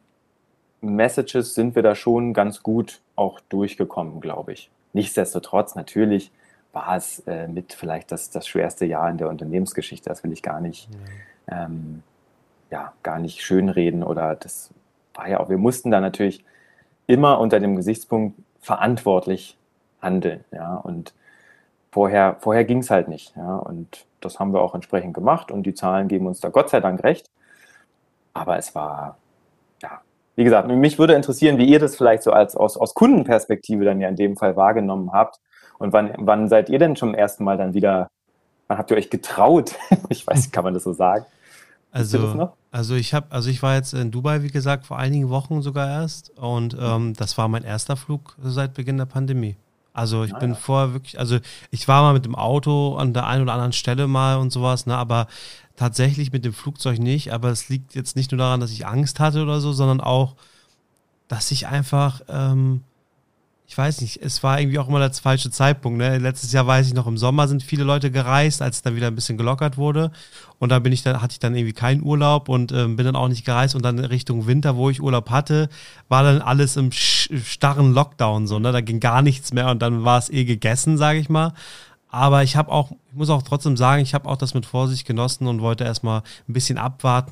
[0.81, 4.71] Messages sind wir da schon ganz gut auch durchgekommen, glaube ich.
[4.93, 6.31] Nichtsdestotrotz, natürlich
[6.71, 10.09] war es äh, mit vielleicht das, das schwerste Jahr in der Unternehmensgeschichte.
[10.09, 10.89] Das will ich gar nicht,
[11.49, 11.65] ja.
[11.65, 12.03] ähm,
[12.69, 14.71] ja, gar nicht schönreden oder das
[15.13, 16.43] war ja auch, wir mussten da natürlich
[17.07, 19.57] immer unter dem Gesichtspunkt verantwortlich
[20.01, 21.13] handeln, ja, und
[21.91, 25.63] vorher, vorher ging es halt nicht, ja, und das haben wir auch entsprechend gemacht und
[25.63, 27.29] die Zahlen geben uns da Gott sei Dank recht,
[28.33, 29.17] aber es war,
[29.81, 30.01] ja,
[30.39, 33.99] wie gesagt, mich würde interessieren, wie ihr das vielleicht so als aus, aus Kundenperspektive dann
[33.99, 35.41] ja in dem Fall wahrgenommen habt
[35.79, 38.07] und wann, wann seid ihr denn zum ersten Mal dann wieder,
[38.69, 39.75] wann habt ihr euch getraut?
[40.09, 41.25] ich weiß, kann man das so sagen?
[41.91, 45.61] Also, also ich habe, also ich war jetzt in Dubai, wie gesagt, vor einigen Wochen
[45.61, 49.57] sogar erst und ähm, das war mein erster Flug seit Beginn der Pandemie.
[49.99, 51.39] Also ich ah, bin vorher wirklich, also
[51.71, 54.85] ich war mal mit dem Auto an der einen oder anderen Stelle mal und sowas,
[54.85, 55.27] ne, aber
[55.75, 57.33] tatsächlich mit dem Flugzeug nicht.
[57.33, 60.35] Aber es liegt jetzt nicht nur daran, dass ich Angst hatte oder so, sondern auch,
[61.27, 62.83] dass ich einfach ähm,
[63.69, 65.99] ich weiß nicht, es war irgendwie auch immer der falsche Zeitpunkt.
[65.99, 66.17] Ne?
[66.17, 69.05] Letztes Jahr weiß ich noch, im Sommer sind viele Leute gereist, als es dann wieder
[69.05, 70.11] ein bisschen gelockert wurde.
[70.57, 73.15] Und da bin ich dann, hatte ich dann irgendwie keinen Urlaub und ähm, bin dann
[73.15, 73.75] auch nicht gereist.
[73.75, 75.69] Und dann Richtung Winter, wo ich Urlaub hatte,
[76.07, 78.57] war dann alles im starren Lockdown so.
[78.57, 78.71] Ne?
[78.71, 81.53] Da ging gar nichts mehr und dann war es eh gegessen, sage ich mal.
[82.09, 85.05] Aber ich habe auch, ich muss auch trotzdem sagen, ich habe auch das mit Vorsicht
[85.05, 87.29] genossen und wollte erstmal ein bisschen abwarten.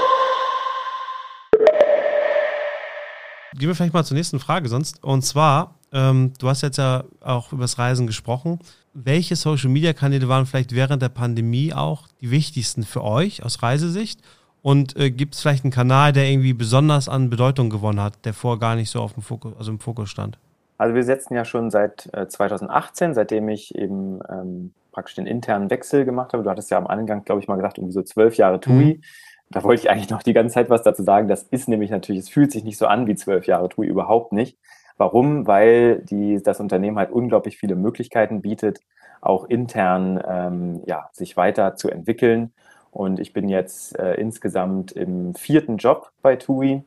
[3.58, 5.04] Gehen wir vielleicht mal zur nächsten Frage sonst.
[5.04, 8.60] Und zwar, ähm, du hast jetzt ja auch über das Reisen gesprochen.
[8.94, 14.22] Welche Social-Media-Kanäle waren vielleicht während der Pandemie auch die wichtigsten für euch aus Reisesicht?
[14.62, 18.34] Und äh, gibt es vielleicht einen Kanal, der irgendwie besonders an Bedeutung gewonnen hat, der
[18.34, 20.38] vorher gar nicht so auf dem Fokus, also im Fokus stand?
[20.78, 25.70] Also wir setzen ja schon seit äh, 2018, seitdem ich eben ähm, praktisch den internen
[25.70, 26.44] Wechsel gemacht habe.
[26.44, 28.96] Du hattest ja am Anfang, glaube ich, mal gesagt, irgendwie so zwölf Jahre TUI.
[28.96, 29.02] Mhm.
[29.50, 31.28] Da wollte ich eigentlich noch die ganze Zeit was dazu sagen.
[31.28, 34.34] Das ist nämlich natürlich, es fühlt sich nicht so an wie zwölf Jahre TUI, überhaupt
[34.34, 34.58] nicht.
[34.98, 35.48] Warum?
[35.48, 38.80] Weil die, das Unternehmen halt unglaublich viele Möglichkeiten bietet,
[39.22, 42.52] auch intern ähm, ja, sich weiter zu entwickeln.
[42.92, 46.84] Und ich bin jetzt äh, insgesamt im vierten Job bei TUI,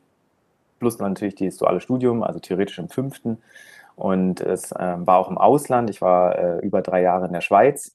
[0.80, 3.38] plus natürlich das duale Studium, also theoretisch im fünften.
[3.94, 5.88] Und es äh, war auch im Ausland.
[5.88, 7.94] Ich war äh, über drei Jahre in der Schweiz,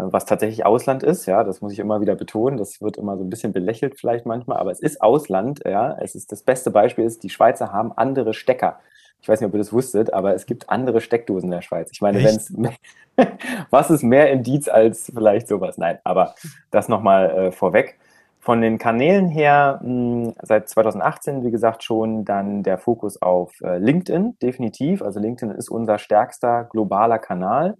[0.00, 1.26] was tatsächlich Ausland ist.
[1.26, 2.56] Ja, das muss ich immer wieder betonen.
[2.56, 5.60] Das wird immer so ein bisschen belächelt vielleicht manchmal, aber es ist Ausland.
[5.64, 8.78] Ja, es ist das beste Beispiel ist, die Schweizer haben andere Stecker
[9.20, 11.90] ich weiß nicht, ob ihr das wusstet, aber es gibt andere Steckdosen in der Schweiz.
[11.92, 12.52] Ich meine, wenn es
[13.70, 15.76] was ist mehr Indiz als vielleicht sowas?
[15.78, 16.34] Nein, aber
[16.70, 17.98] das nochmal äh, vorweg.
[18.40, 23.52] Von den Kanälen her, mh, hm, seit 2018, wie gesagt, schon dann der Fokus auf
[23.60, 25.02] äh, LinkedIn, definitiv.
[25.02, 27.76] Also LinkedIn ist unser stärkster globaler Kanal.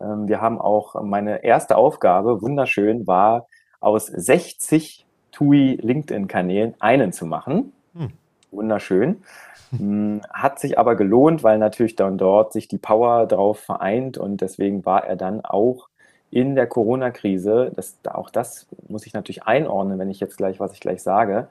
[0.00, 3.46] Ähm, wir haben auch meine erste Aufgabe, wunderschön, war
[3.80, 7.72] aus 60 TUI LinkedIn-Kanälen einen zu machen.
[7.94, 8.10] Hm.
[8.50, 9.22] Wunderschön.
[9.70, 14.40] Hm, hat sich aber gelohnt, weil natürlich dann dort sich die Power drauf vereint und
[14.40, 15.88] deswegen war er dann auch
[16.32, 20.72] in der Corona-Krise, das, auch das muss ich natürlich einordnen, wenn ich jetzt gleich, was
[20.72, 21.46] ich gleich sage.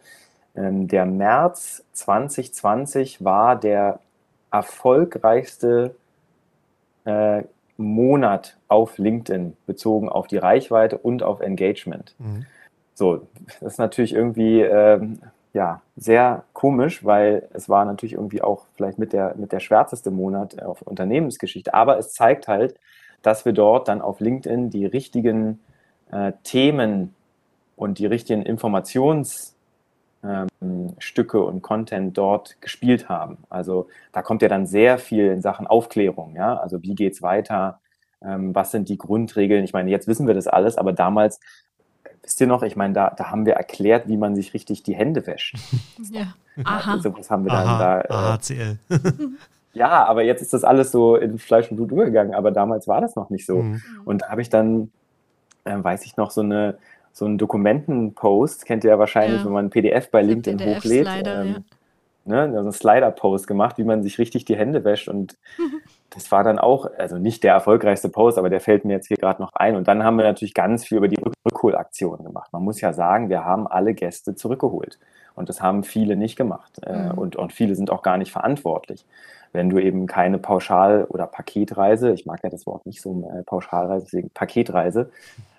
[0.55, 3.99] Ähm, der März 2020 war der
[4.51, 5.95] erfolgreichste
[7.05, 7.43] äh,
[7.79, 12.13] Monat auf LinkedIn bezogen auf die Reichweite und auf Engagement.
[12.19, 12.45] Mhm.
[12.93, 13.27] So,
[13.61, 15.19] das ist natürlich irgendwie ähm,
[15.53, 20.11] ja, sehr komisch, weil es war natürlich irgendwie auch vielleicht mit der, mit der schwärzeste
[20.11, 21.73] Monat auf Unternehmensgeschichte.
[21.73, 22.75] Aber es zeigt halt,
[23.21, 25.59] dass wir dort dann auf LinkedIn die richtigen
[26.11, 27.15] äh, Themen
[27.75, 29.58] und die richtigen Informationsstücke
[30.23, 30.47] ähm,
[31.31, 33.37] und Content dort gespielt haben.
[33.49, 36.57] Also da kommt ja dann sehr viel in Sachen Aufklärung, ja.
[36.57, 37.79] Also wie geht's weiter?
[38.21, 39.63] Ähm, was sind die Grundregeln?
[39.63, 41.39] Ich meine, jetzt wissen wir das alles, aber damals
[42.29, 44.95] Wisst ihr noch, ich meine, da, da haben wir erklärt, wie man sich richtig die
[44.95, 45.55] Hände wäscht.
[46.11, 46.93] Ja, aha.
[46.93, 48.01] Also, was haben wir dann Aha, da?
[48.01, 48.77] Äh, AHCL.
[49.73, 53.01] ja, aber jetzt ist das alles so in Fleisch und Blut übergegangen, aber damals war
[53.01, 53.63] das noch nicht so.
[53.63, 53.81] Mhm.
[54.05, 54.91] Und da habe ich dann,
[55.65, 56.77] äh, weiß ich noch, so eine
[57.11, 59.45] so einen Dokumentenpost, kennt ihr ja wahrscheinlich, ja.
[59.45, 61.07] wenn man ein PDF bei LinkedIn PDF hochlädt.
[61.07, 61.65] Slider, ähm,
[62.25, 62.47] ja.
[62.47, 65.37] ne, so einen Slider-Post gemacht, wie man sich richtig die Hände wäscht und
[66.09, 69.17] das war dann auch, also nicht der erfolgreichste Post, aber der fällt mir jetzt hier
[69.17, 69.75] gerade noch ein.
[69.75, 72.51] Und dann haben wir natürlich ganz viel über die Rückholaktion gemacht.
[72.51, 74.99] Man muss ja sagen, wir haben alle Gäste zurückgeholt.
[75.35, 76.81] Und das haben viele nicht gemacht.
[76.83, 77.17] Äh, mhm.
[77.17, 79.05] Und, und viele sind auch gar nicht verantwortlich.
[79.51, 83.43] Wenn du eben keine Pauschal- oder Paketreise, ich mag ja das Wort nicht so äh,
[83.43, 85.11] Pauschalreise, deswegen Paketreise,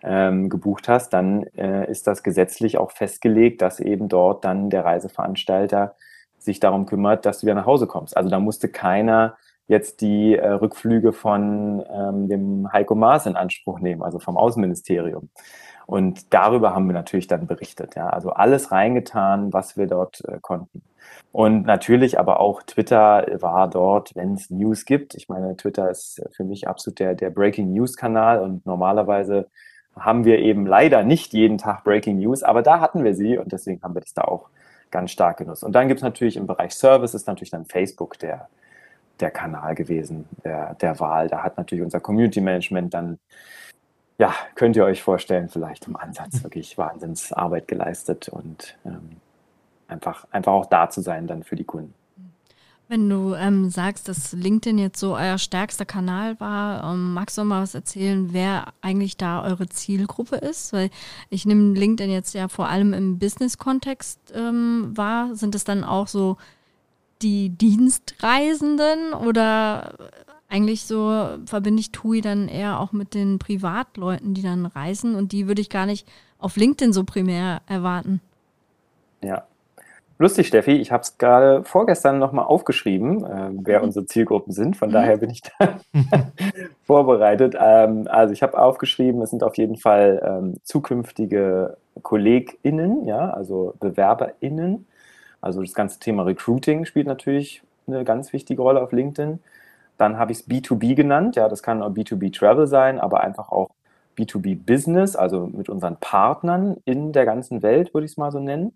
[0.03, 4.85] ähm, gebucht hast, dann äh, ist das gesetzlich auch festgelegt, dass eben dort dann der
[4.85, 5.95] Reiseveranstalter
[6.39, 8.17] sich darum kümmert, dass du wieder nach Hause kommst.
[8.17, 13.79] Also da musste keiner jetzt die äh, Rückflüge von ähm, dem Heiko Maas in Anspruch
[13.79, 15.31] nehmen, also vom Außenministerium.
[15.91, 17.97] Und darüber haben wir natürlich dann berichtet.
[17.97, 18.11] Ja.
[18.11, 20.83] Also alles reingetan, was wir dort äh, konnten.
[21.33, 25.17] Und natürlich aber auch Twitter war dort, wenn es News gibt.
[25.17, 29.49] Ich meine, Twitter ist für mich absolut der, der Breaking News Kanal und normalerweise
[29.99, 33.51] haben wir eben leider nicht jeden Tag Breaking News, aber da hatten wir sie und
[33.51, 34.49] deswegen haben wir das da auch
[34.93, 35.65] ganz stark genutzt.
[35.65, 38.49] Und dann gibt es natürlich im Bereich Service ist natürlich dann Facebook der,
[39.19, 41.27] der Kanal gewesen, der, der Wahl.
[41.27, 43.19] Da hat natürlich unser Community Management dann,
[44.21, 49.17] ja, könnt ihr euch vorstellen, vielleicht im Ansatz wirklich Wahnsinnsarbeit geleistet und ähm,
[49.89, 51.95] einfach, einfach auch da zu sein dann für die Kunden.
[52.87, 57.45] Wenn du ähm, sagst, dass LinkedIn jetzt so euer stärkster Kanal war, ähm, magst du
[57.45, 60.75] mal was erzählen, wer eigentlich da eure Zielgruppe ist?
[60.75, 60.91] Weil
[61.31, 65.35] ich nehme LinkedIn jetzt ja vor allem im Business-Kontext ähm, wahr.
[65.35, 66.37] Sind es dann auch so
[67.23, 69.95] die Dienstreisenden oder
[70.51, 75.33] eigentlich so verbinde ich TUI dann eher auch mit den Privatleuten, die dann reisen und
[75.33, 76.07] die würde ich gar nicht
[76.39, 78.21] auf LinkedIn so primär erwarten.
[79.23, 79.45] Ja,
[80.21, 83.87] Lustig, Steffi, ich habe es gerade vorgestern nochmal aufgeschrieben, äh, wer mhm.
[83.87, 84.77] unsere Zielgruppen sind.
[84.77, 84.93] Von mhm.
[84.93, 85.81] daher bin ich da
[86.85, 87.57] vorbereitet.
[87.59, 93.73] Ähm, also ich habe aufgeschrieben, es sind auf jeden Fall ähm, zukünftige KollegInnen, ja, also
[93.81, 94.87] BewerberInnen.
[95.41, 99.39] Also das ganze Thema Recruiting spielt natürlich eine ganz wichtige Rolle auf LinkedIn.
[100.01, 103.53] Dann habe ich es B2B genannt, ja, das kann auch B2B Travel sein, aber einfach
[103.53, 103.69] auch
[104.17, 108.41] B2B Business, also mit unseren Partnern in der ganzen Welt, würde ich es mal so
[108.41, 108.73] nennen.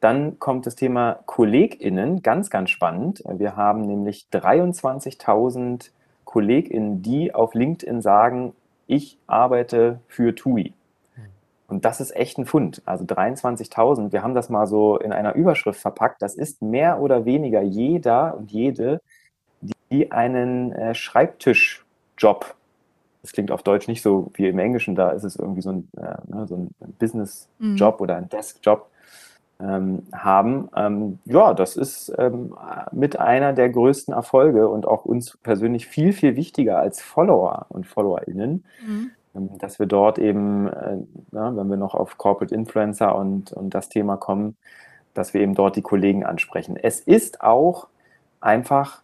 [0.00, 3.22] Dann kommt das Thema KollegInnen, ganz, ganz spannend.
[3.24, 5.90] Wir haben nämlich 23.000
[6.24, 8.52] KollegInnen, die auf LinkedIn sagen,
[8.88, 10.72] ich arbeite für TUI.
[11.14, 11.24] Hm.
[11.68, 12.82] Und das ist echt ein Fund.
[12.84, 14.10] Also 23.000.
[14.10, 16.20] Wir haben das mal so in einer Überschrift verpackt.
[16.20, 19.00] Das ist mehr oder weniger jeder und jede,
[19.90, 22.54] die einen äh, Schreibtischjob,
[23.22, 25.88] das klingt auf Deutsch nicht so wie im Englischen, da ist es irgendwie so ein,
[25.96, 28.02] äh, ne, so ein Business-Job mhm.
[28.02, 28.88] oder ein Desk-Job,
[29.60, 30.68] ähm, haben.
[30.76, 32.54] Ähm, ja, das ist ähm,
[32.92, 37.86] mit einer der größten Erfolge und auch uns persönlich viel, viel wichtiger als Follower und
[37.86, 39.10] FollowerInnen, mhm.
[39.34, 40.96] Ähm, dass wir dort eben, äh,
[41.32, 44.56] na, wenn wir noch auf Corporate Influencer und, und das Thema kommen,
[45.12, 46.76] dass wir eben dort die Kollegen ansprechen.
[46.76, 47.88] Es ist auch
[48.40, 49.02] einfach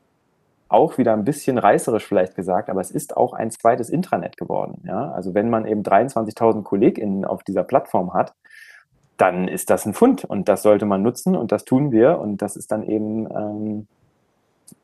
[0.68, 4.82] auch wieder ein bisschen reißerisch vielleicht gesagt, aber es ist auch ein zweites Intranet geworden.
[4.86, 5.12] Ja?
[5.12, 8.34] Also wenn man eben 23.000 KollegInnen auf dieser Plattform hat,
[9.16, 12.42] dann ist das ein Fund und das sollte man nutzen und das tun wir und
[12.42, 13.86] das ist dann eben ähm,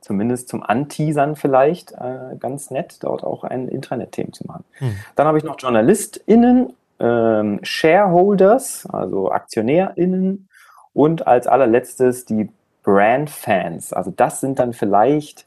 [0.00, 4.64] zumindest zum Anteasern vielleicht äh, ganz nett, dort auch ein Intranet-Thema zu machen.
[4.74, 4.94] Hm.
[5.16, 10.48] Dann habe ich noch JournalistInnen, ähm, Shareholders, also AktionärInnen
[10.92, 12.50] und als allerletztes die
[12.82, 13.92] Brand-Fans.
[13.92, 15.46] Also das sind dann vielleicht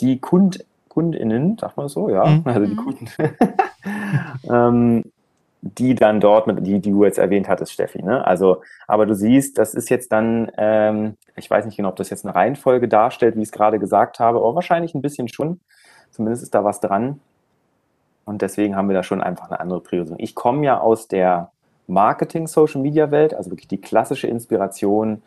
[0.00, 2.42] die Kund KundInnen, sagt man so, ja, mhm.
[2.44, 2.76] also die mhm.
[2.76, 3.08] Kunden,
[4.48, 5.04] ähm,
[5.60, 8.02] die dann dort, mit, die, die du jetzt erwähnt hattest, Steffi.
[8.02, 8.24] Ne?
[8.24, 12.10] Also, aber du siehst, das ist jetzt dann, ähm, ich weiß nicht genau, ob das
[12.10, 15.60] jetzt eine Reihenfolge darstellt, wie ich es gerade gesagt habe, aber wahrscheinlich ein bisschen schon.
[16.10, 17.20] Zumindest ist da was dran.
[18.24, 20.22] Und deswegen haben wir da schon einfach eine andere Priorisierung.
[20.22, 21.50] Ich komme ja aus der
[21.88, 25.22] Marketing-Social-Media-Welt, also wirklich die klassische Inspiration,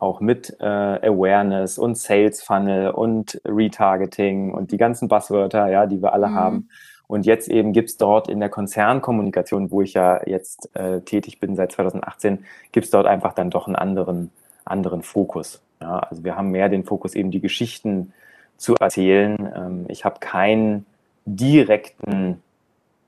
[0.00, 6.02] auch mit äh, Awareness und Sales Funnel und Retargeting und die ganzen Buzzwörter, ja, die
[6.02, 6.34] wir alle mhm.
[6.34, 6.68] haben.
[7.06, 11.56] Und jetzt eben gibt's dort in der Konzernkommunikation, wo ich ja jetzt äh, tätig bin
[11.56, 14.30] seit 2018, gibt's dort einfach dann doch einen anderen,
[14.64, 15.60] anderen Fokus.
[15.80, 18.12] Ja, also wir haben mehr den Fokus, eben die Geschichten
[18.56, 19.52] zu erzählen.
[19.56, 20.86] Ähm, ich habe keinen
[21.24, 22.42] direkten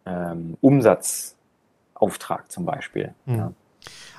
[0.04, 3.14] ähm, Umsatzauftrag zum Beispiel.
[3.26, 3.36] Mhm.
[3.36, 3.52] Ja.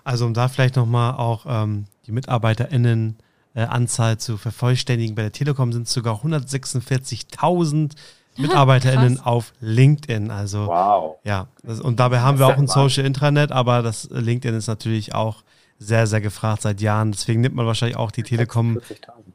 [0.04, 3.18] Also um da vielleicht nochmal auch ähm, die MitarbeiterInnen
[3.56, 5.16] äh, Anzahl zu vervollständigen.
[5.16, 7.92] Bei der Telekom sind es sogar 146.000
[8.38, 10.32] MitarbeiterInnen auf LinkedIn.
[10.32, 11.18] Also, wow.
[11.24, 15.14] Ja, das, und dabei haben wir auch ein Social Intranet, aber das LinkedIn ist natürlich
[15.14, 15.44] auch
[15.78, 17.12] sehr, sehr gefragt seit Jahren.
[17.12, 18.80] Deswegen nimmt man wahrscheinlich auch die Telekom.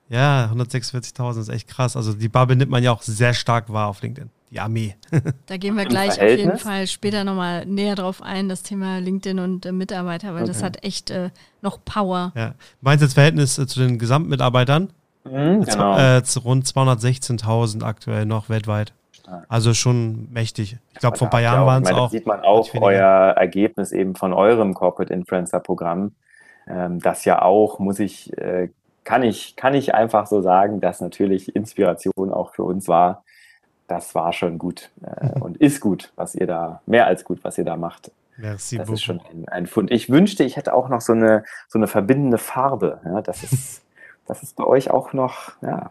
[0.08, 1.96] Ja, 146.000 ist echt krass.
[1.96, 4.30] Also die Bubble nimmt man ja auch sehr stark wahr auf LinkedIn.
[4.50, 4.96] Die Armee.
[5.46, 9.38] da gehen wir gleich auf jeden Fall später nochmal näher drauf ein, das Thema LinkedIn
[9.38, 10.48] und äh, Mitarbeiter, weil okay.
[10.48, 11.30] das hat echt äh,
[11.60, 12.32] noch Power.
[12.34, 12.54] Ja.
[12.80, 14.90] Meinst du das Verhältnis äh, zu den Gesamtmitarbeitern?
[15.24, 15.98] Mhm, genau.
[15.98, 18.92] Äh, rund 216.000 aktuell noch weltweit.
[19.48, 20.78] Also schon mächtig.
[20.94, 22.06] Ich glaube, vor ein paar Jahren waren es auch.
[22.06, 26.12] Da sieht man auch euer Ergebnis eben von eurem Corporate Influencer Programm,
[26.66, 28.70] ähm, das ja auch, muss ich äh,
[29.08, 33.24] kann ich, kann ich einfach so sagen, dass natürlich Inspiration auch für uns war.
[33.88, 37.58] Das war schon gut äh, und ist gut, was ihr da, mehr als gut, was
[37.58, 38.12] ihr da macht.
[38.36, 38.94] Merci das beaucoup.
[38.94, 39.90] ist schon ein, ein Fund.
[39.90, 43.00] Ich wünschte, ich hätte auch noch so eine, so eine verbindende Farbe.
[43.04, 43.82] Ja, das ist
[44.28, 45.90] das ist bei euch auch noch, ja.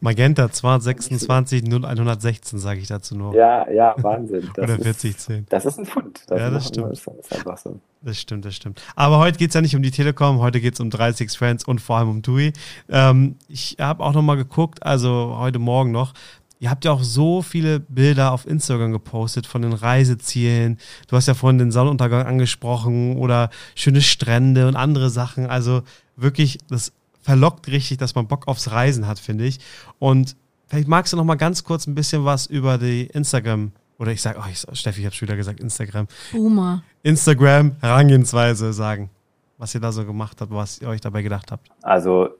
[0.00, 3.34] Magenta 226 0116, sage ich dazu nur.
[3.34, 4.50] Ja, ja, Wahnsinn.
[4.54, 5.46] Das Oder 4010.
[5.48, 6.24] Das ist ein Fund.
[6.28, 6.92] Das ja, das stimmt.
[6.92, 7.80] Das ist einfach so.
[8.02, 8.82] Das stimmt, das stimmt.
[8.94, 11.64] Aber heute geht es ja nicht um die Telekom, heute geht es um 36 Friends
[11.64, 12.52] und vor allem um TUI.
[12.90, 16.12] Ähm, ich habe auch nochmal geguckt, also heute Morgen noch,
[16.60, 20.78] Ihr habt ja auch so viele Bilder auf Instagram gepostet von den Reisezielen.
[21.06, 25.46] Du hast ja vorhin den Sonnenuntergang angesprochen oder schöne Strände und andere Sachen.
[25.46, 25.82] Also
[26.16, 26.92] wirklich, das
[27.22, 29.60] verlockt richtig, dass man Bock aufs Reisen hat, finde ich.
[29.98, 30.34] Und
[30.66, 34.22] vielleicht magst du noch mal ganz kurz ein bisschen was über die Instagram oder ich
[34.22, 36.06] sage, oh, ich, Steffi, ich habe schon wieder gesagt Instagram.
[36.32, 36.82] Boomer.
[37.02, 39.10] Instagram Herangehensweise sagen,
[39.58, 41.68] was ihr da so gemacht habt, was ihr euch dabei gedacht habt.
[41.82, 42.30] Also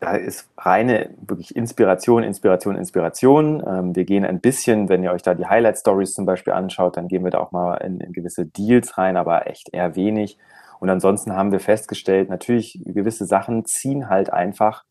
[0.00, 3.62] da ist reine wirklich Inspiration, Inspiration, Inspiration.
[3.66, 6.96] Ähm, wir gehen ein bisschen, wenn ihr euch da die Highlight Stories zum Beispiel anschaut,
[6.96, 10.38] dann gehen wir da auch mal in, in gewisse Deals rein, aber echt eher wenig.
[10.80, 14.84] Und ansonsten haben wir festgestellt, natürlich gewisse Sachen ziehen halt einfach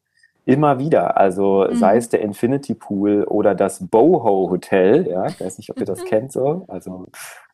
[0.46, 1.18] immer wieder.
[1.18, 1.76] Also mhm.
[1.76, 5.08] sei es der Infinity Pool oder das Boho Hotel.
[5.08, 6.06] Ja, ich weiß nicht, ob ihr das mhm.
[6.06, 6.66] kennt so.
[6.68, 7.08] Also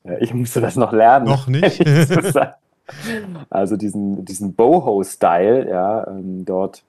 [0.04, 1.26] äh, ich musste das noch lernen.
[1.26, 1.84] Noch nicht.
[3.50, 6.84] also diesen, diesen Boho-Style, ja, ähm, dort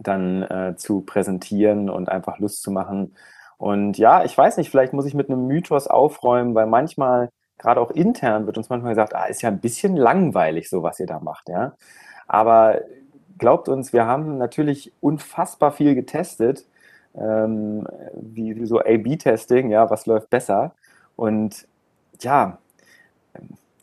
[0.00, 3.14] dann äh, zu präsentieren und einfach Lust zu machen.
[3.58, 7.80] Und ja, ich weiß nicht, vielleicht muss ich mit einem Mythos aufräumen, weil manchmal gerade
[7.80, 11.06] auch intern wird uns manchmal gesagt, ah, ist ja ein bisschen langweilig, so was ihr
[11.06, 11.74] da macht, ja.
[12.26, 12.80] Aber
[13.38, 16.64] glaubt uns, wir haben natürlich unfassbar viel getestet,
[17.14, 20.74] ähm, wie, wie, so A-B-Testing, ja, was läuft besser.
[21.16, 21.66] Und
[22.20, 22.58] ja,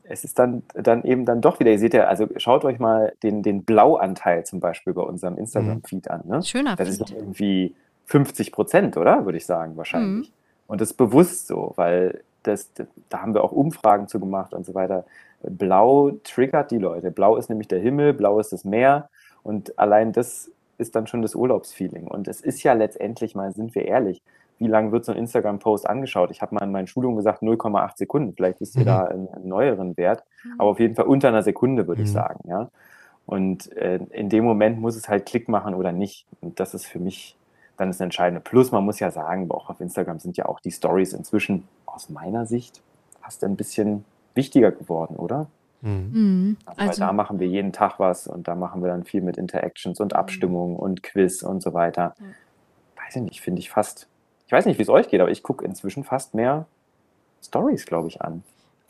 [0.09, 3.13] es ist dann, dann eben dann doch wieder, ihr seht ja, also schaut euch mal
[3.23, 6.11] den, den Blauanteil zum Beispiel bei unserem Instagram-Feed mhm.
[6.11, 6.21] an.
[6.25, 6.43] Ne?
[6.43, 9.25] Schöner Das ist irgendwie 50 Prozent, oder?
[9.25, 10.29] Würde ich sagen, wahrscheinlich.
[10.29, 10.33] Mhm.
[10.67, 12.71] Und das ist bewusst so, weil das,
[13.09, 15.05] da haben wir auch Umfragen zu gemacht und so weiter.
[15.43, 17.11] Blau triggert die Leute.
[17.11, 19.09] Blau ist nämlich der Himmel, blau ist das Meer
[19.43, 22.07] und allein das ist dann schon das Urlaubsfeeling.
[22.07, 24.21] Und es ist ja letztendlich, mal sind wir ehrlich,
[24.59, 26.31] wie lange wird so ein Instagram-Post angeschaut?
[26.31, 28.33] Ich habe mal in meinen Schulungen gesagt 0,8 Sekunden.
[28.33, 28.85] Vielleicht wisst ihr mhm.
[28.85, 30.55] da einen, einen, neueren Wert, mhm.
[30.57, 32.05] aber auf jeden Fall unter einer Sekunde, würde mhm.
[32.05, 32.39] ich sagen.
[32.47, 32.69] Ja?
[33.25, 36.25] Und äh, in dem Moment muss es halt Klick machen oder nicht.
[36.41, 37.37] Und das ist für mich
[37.77, 38.41] dann das Entscheidende.
[38.41, 42.09] Plus, man muss ja sagen, auch auf Instagram sind ja auch die Stories inzwischen aus
[42.09, 42.81] meiner Sicht
[43.21, 45.47] fast ein bisschen wichtiger geworden, oder?
[45.81, 46.09] Mhm.
[46.13, 46.57] mhm.
[46.65, 49.37] Also, also, da machen wir jeden Tag was und da machen wir dann viel mit
[49.37, 50.79] Interactions und Abstimmungen mhm.
[50.79, 52.15] und Quiz und so weiter.
[52.19, 52.33] Mhm.
[52.95, 54.07] Weiß ich nicht, finde ich fast.
[54.47, 56.65] Ich weiß nicht, wie es euch geht, aber ich gucke inzwischen fast mehr
[57.43, 58.43] Stories, glaube ich, an.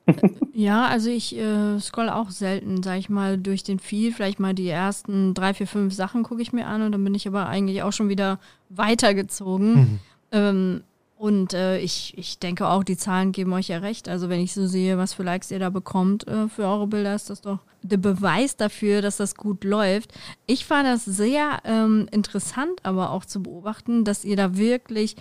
[0.54, 4.14] ja, also ich äh, scroll auch selten, sag ich mal, durch den Feed.
[4.14, 7.16] Vielleicht mal die ersten drei, vier, fünf Sachen gucke ich mir an und dann bin
[7.16, 8.40] ich aber eigentlich auch schon wieder
[8.70, 9.74] weitergezogen.
[9.74, 10.00] Mhm.
[10.32, 10.84] Ähm,
[11.18, 14.08] und äh, ich, ich denke auch, die Zahlen geben euch ja recht.
[14.08, 17.16] Also wenn ich so sehe, was für Likes ihr da bekommt äh, für eure Bilder,
[17.16, 20.14] ist das doch der Beweis dafür, dass das gut läuft.
[20.46, 25.16] Ich fand das sehr ähm, interessant, aber auch zu beobachten, dass ihr da wirklich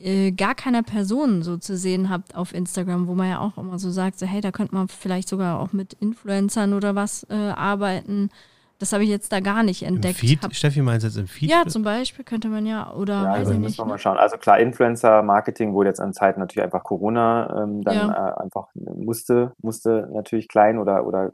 [0.00, 3.78] äh, gar keine Personen so zu sehen habt auf Instagram, wo man ja auch immer
[3.78, 7.34] so sagt, so, hey, da könnte man vielleicht sogar auch mit Influencern oder was äh,
[7.34, 8.30] arbeiten.
[8.78, 10.22] Das habe ich jetzt da gar nicht entdeckt.
[10.22, 10.42] Im Feed?
[10.42, 11.50] Hab, Steffi meint jetzt im Feed?
[11.50, 13.78] Ja, zum Beispiel könnte man ja, oder ja, weiß also ich nicht.
[13.78, 14.18] Wir mal schauen.
[14.18, 18.28] Also klar, Influencer-Marketing wurde jetzt an Zeiten natürlich einfach Corona ähm, dann ja.
[18.36, 21.32] äh, einfach musste, musste natürlich klein oder, oder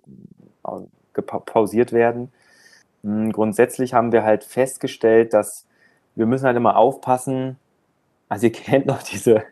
[1.13, 2.33] pausiert werden.
[3.03, 5.67] Mhm, grundsätzlich haben wir halt festgestellt, dass
[6.15, 7.59] wir müssen halt immer aufpassen,
[8.35, 9.45] also ihr kennt noch diese,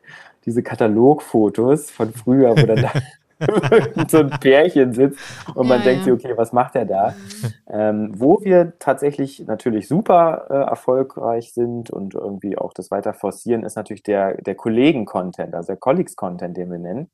[0.45, 2.92] diese Katalogfotos von früher, wo dann da
[4.09, 5.21] so ein Pärchen sitzt
[5.55, 7.14] und ja, man denkt sich, okay, was macht er da?
[7.68, 13.62] Ähm, wo wir tatsächlich natürlich super äh, erfolgreich sind und irgendwie auch das weiter forcieren,
[13.62, 17.09] ist natürlich der, der Kollegen-Content, also der Colleagues-Content, den wir nennen.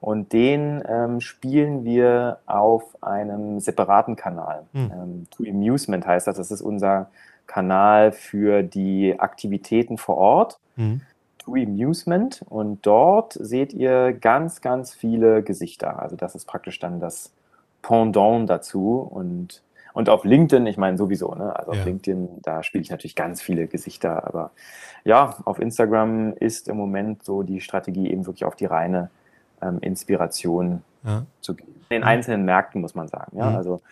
[0.00, 4.64] Und den ähm, spielen wir auf einem separaten Kanal.
[4.72, 4.90] Hm.
[4.92, 6.36] Ähm, to Amusement heißt das.
[6.36, 7.10] Das ist unser
[7.46, 10.58] Kanal für die Aktivitäten vor Ort.
[10.74, 11.02] Hm.
[11.48, 16.00] Amusement und dort seht ihr ganz, ganz viele Gesichter.
[16.00, 17.32] Also das ist praktisch dann das
[17.82, 19.62] Pendant dazu und
[19.94, 21.54] und auf LinkedIn, ich meine sowieso, ne?
[21.54, 21.80] Also ja.
[21.80, 24.52] auf LinkedIn, da spiele ich natürlich ganz viele Gesichter, aber
[25.04, 29.10] ja, auf Instagram ist im Moment so die Strategie eben wirklich auf die reine
[29.60, 31.26] ähm, Inspiration ja.
[31.40, 31.68] zu gehen.
[31.90, 33.50] In den einzelnen Märkten muss man sagen, ja.
[33.50, 33.56] Mhm.
[33.56, 33.82] Also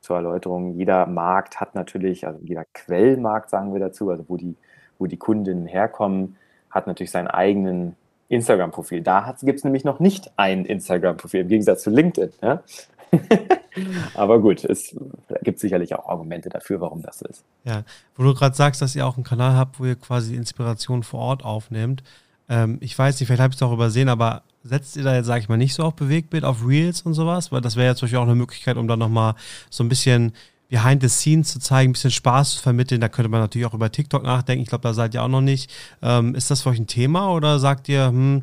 [0.00, 4.56] zur Erläuterung, jeder Markt hat natürlich, also jeder Quellmarkt sagen wir dazu, also wo die,
[4.98, 6.36] wo die Kundinnen herkommen,
[6.70, 7.96] hat natürlich seinen eigenen
[8.28, 9.02] Instagram-Profil.
[9.02, 12.32] Da gibt es nämlich noch nicht ein Instagram-Profil, im Gegensatz zu LinkedIn.
[12.42, 12.62] Ja?
[14.14, 14.96] Aber gut, es
[15.42, 17.44] gibt sicherlich auch Argumente dafür, warum das so ist.
[17.64, 17.84] Ja,
[18.16, 21.20] wo du gerade sagst, dass ihr auch einen Kanal habt, wo ihr quasi Inspiration vor
[21.20, 22.02] Ort aufnehmt.
[22.48, 25.26] Ähm, ich weiß nicht, vielleicht habe ich es auch übersehen, aber setzt ihr da jetzt,
[25.26, 27.52] sage ich mal, nicht so auf Bewegtbild, auf Reels und sowas?
[27.52, 29.34] Weil das wäre jetzt natürlich auch eine Möglichkeit, um dann nochmal
[29.70, 30.32] so ein bisschen
[30.68, 33.00] behind the scenes zu zeigen, ein bisschen Spaß zu vermitteln.
[33.00, 34.62] Da könnte man natürlich auch über TikTok nachdenken.
[34.62, 35.70] Ich glaube, da seid ihr auch noch nicht.
[36.02, 38.42] Ähm, ist das für euch ein Thema oder sagt ihr, hm,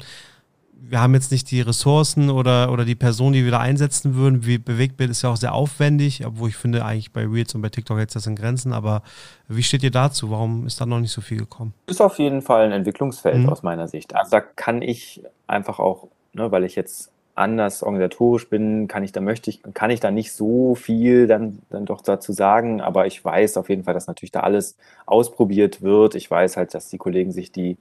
[0.88, 4.46] wir haben jetzt nicht die Ressourcen oder, oder die Person, die wir da einsetzen würden.
[4.46, 7.70] Wie Bewegtbild ist ja auch sehr aufwendig, obwohl ich finde, eigentlich bei Reels und bei
[7.70, 8.74] TikTok hält das in Grenzen.
[8.74, 9.02] Aber
[9.48, 10.30] wie steht ihr dazu?
[10.30, 11.74] Warum ist da noch nicht so viel gekommen?
[11.88, 13.50] Ist auf jeden Fall ein Entwicklungsfeld mhm.
[13.50, 14.16] aus meiner Sicht.
[14.16, 19.12] Also da kann ich einfach auch, ne, weil ich jetzt anders organisatorisch bin, kann ich
[19.12, 23.08] da möchte ich, kann ich da nicht so viel dann, dann doch dazu sagen, aber
[23.08, 26.16] ich weiß auf jeden Fall, dass natürlich da alles ausprobiert wird.
[26.16, 27.78] Ich weiß halt, dass die Kollegen sich die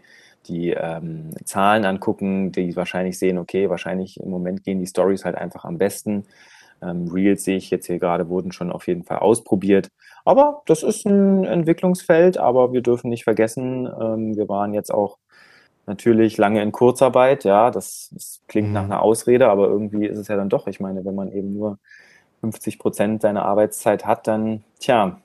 [0.47, 5.37] die ähm, Zahlen angucken, die wahrscheinlich sehen, okay, wahrscheinlich im Moment gehen die Stories halt
[5.37, 6.25] einfach am besten.
[6.83, 9.89] Ähm, Reels sehe ich jetzt hier gerade, wurden schon auf jeden Fall ausprobiert.
[10.25, 15.19] Aber das ist ein Entwicklungsfeld, aber wir dürfen nicht vergessen, ähm, wir waren jetzt auch
[15.87, 18.75] natürlich lange in Kurzarbeit, ja, das, das klingt mhm.
[18.75, 21.53] nach einer Ausrede, aber irgendwie ist es ja dann doch, ich meine, wenn man eben
[21.53, 21.79] nur
[22.41, 25.19] 50 Prozent seiner Arbeitszeit hat, dann, tja,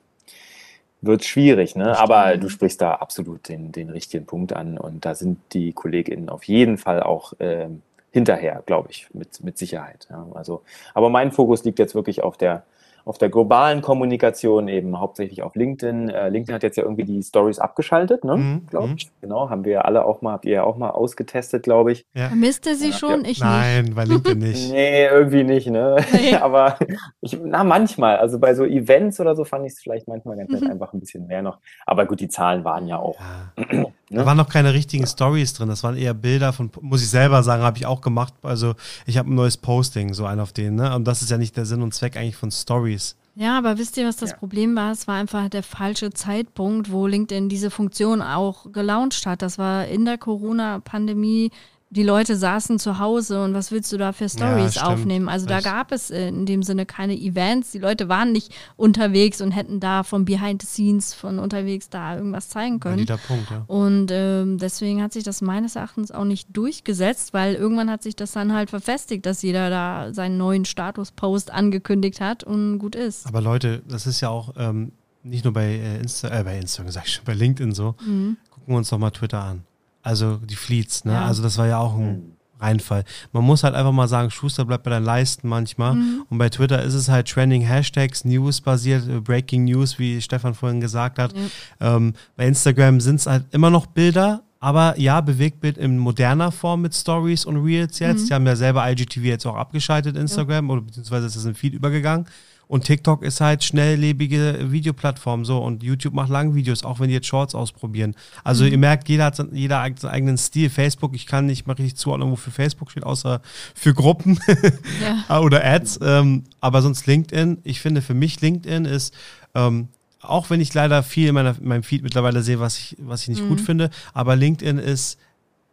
[1.02, 1.98] wird schwierig, ne?
[1.98, 6.30] Aber du sprichst da absolut den, den richtigen Punkt an und da sind die KollegInnen
[6.30, 7.82] auf jeden Fall auch ähm,
[8.12, 10.08] hinterher, glaube ich, mit, mit Sicherheit.
[10.10, 10.28] Ja?
[10.34, 10.62] Also,
[10.94, 12.64] aber mein Fokus liegt jetzt wirklich auf der
[13.10, 16.10] auf der globalen Kommunikation eben hauptsächlich auf LinkedIn.
[16.10, 18.38] Äh, LinkedIn hat jetzt ja irgendwie die Stories abgeschaltet, ne?
[18.38, 18.68] Mhm.
[18.68, 19.08] glaube ich.
[19.08, 19.12] Mhm.
[19.22, 22.06] Genau, haben wir ja alle auch mal, habt ihr ja auch mal ausgetestet, glaube ich.
[22.14, 22.28] Ja.
[22.28, 23.24] Vermisst ihr sie ja, schon?
[23.24, 23.32] Ja.
[23.32, 23.96] Ich Nein, nicht.
[23.96, 24.72] bei LinkedIn nicht.
[24.72, 25.98] nee, irgendwie nicht, ne?
[26.14, 26.36] Nee.
[26.40, 26.78] Aber
[27.22, 28.18] ich, na, manchmal.
[28.18, 30.70] Also bei so Events oder so fand ich es vielleicht manchmal ganz mhm.
[30.70, 31.58] einfach ein bisschen mehr noch.
[31.88, 33.18] Aber gut, die Zahlen waren ja auch.
[34.10, 34.20] ne?
[34.20, 35.70] Da waren noch keine richtigen Stories drin.
[35.70, 38.34] Das waren eher Bilder von, muss ich selber sagen, habe ich auch gemacht.
[38.42, 40.96] Also ich habe ein neues Posting, so ein auf den, ne?
[40.96, 43.16] Und das ist ja nicht der Sinn und Zweck eigentlich von Stories.
[43.36, 44.36] Ja, aber wisst ihr, was das ja.
[44.36, 44.92] Problem war?
[44.92, 49.42] Es war einfach der falsche Zeitpunkt, wo LinkedIn diese Funktion auch gelauncht hat.
[49.42, 51.52] Das war in der Corona-Pandemie
[51.92, 55.28] die Leute saßen zu Hause und was willst du da für Stories ja, aufnehmen?
[55.28, 57.72] Also da gab es in dem Sinne keine Events.
[57.72, 62.16] Die Leute waren nicht unterwegs und hätten da von Behind the Scenes von unterwegs da
[62.16, 63.08] irgendwas zeigen können.
[63.28, 63.64] Punkt, ja.
[63.66, 68.16] Und ähm, deswegen hat sich das meines Erachtens auch nicht durchgesetzt, weil irgendwann hat sich
[68.16, 73.26] das dann halt verfestigt, dass jeder da seinen neuen Status-Post angekündigt hat und gut ist.
[73.26, 74.92] Aber Leute, das ist ja auch ähm,
[75.24, 77.96] nicht nur bei, äh, Insta, äh, bei Instagram, sag ich schon, bei LinkedIn so.
[78.06, 78.38] Mhm.
[78.52, 79.64] Gucken wir uns doch mal Twitter an.
[80.02, 81.14] Also die Fleets, ne?
[81.14, 81.26] Ja.
[81.26, 82.36] Also das war ja auch ein.
[82.60, 83.06] Reinfall.
[83.32, 85.96] Man muss halt einfach mal sagen, Schuster bleibt bei deinen Leisten manchmal.
[85.96, 86.26] Mhm.
[86.30, 90.54] Und bei Twitter ist es halt Trending Hashtags, News basiert, äh, Breaking News, wie Stefan
[90.54, 91.34] vorhin gesagt hat.
[91.36, 91.52] Mhm.
[91.80, 96.82] Ähm, bei Instagram sind es halt immer noch Bilder, aber ja, Bewegtbild in moderner Form
[96.82, 98.24] mit Stories und Reels jetzt.
[98.24, 98.28] Mhm.
[98.28, 100.74] Die haben ja selber IGTV jetzt auch abgeschaltet, Instagram, ja.
[100.74, 102.28] oder beziehungsweise ist es in Feed übergegangen.
[102.70, 107.26] Und TikTok ist halt schnelllebige Videoplattform so und YouTube macht Langvideos, auch wenn die jetzt
[107.26, 108.16] Shorts ausprobieren.
[108.44, 108.72] Also mhm.
[108.72, 110.70] ihr merkt, jeder hat jeder seinen eigenen Stil.
[110.70, 113.42] Facebook, ich kann nicht mal richtig zuordnen, wofür Facebook steht, außer
[113.74, 114.40] für Gruppen
[115.30, 115.40] ja.
[115.40, 116.00] oder Ads.
[116.04, 119.16] Ähm, aber sonst LinkedIn, ich finde für mich LinkedIn ist
[119.56, 119.88] ähm,
[120.22, 123.24] auch wenn ich leider viel in, meiner, in meinem Feed mittlerweile sehe, was ich, was
[123.24, 123.50] ich nicht mhm.
[123.50, 125.18] gut finde, aber LinkedIn ist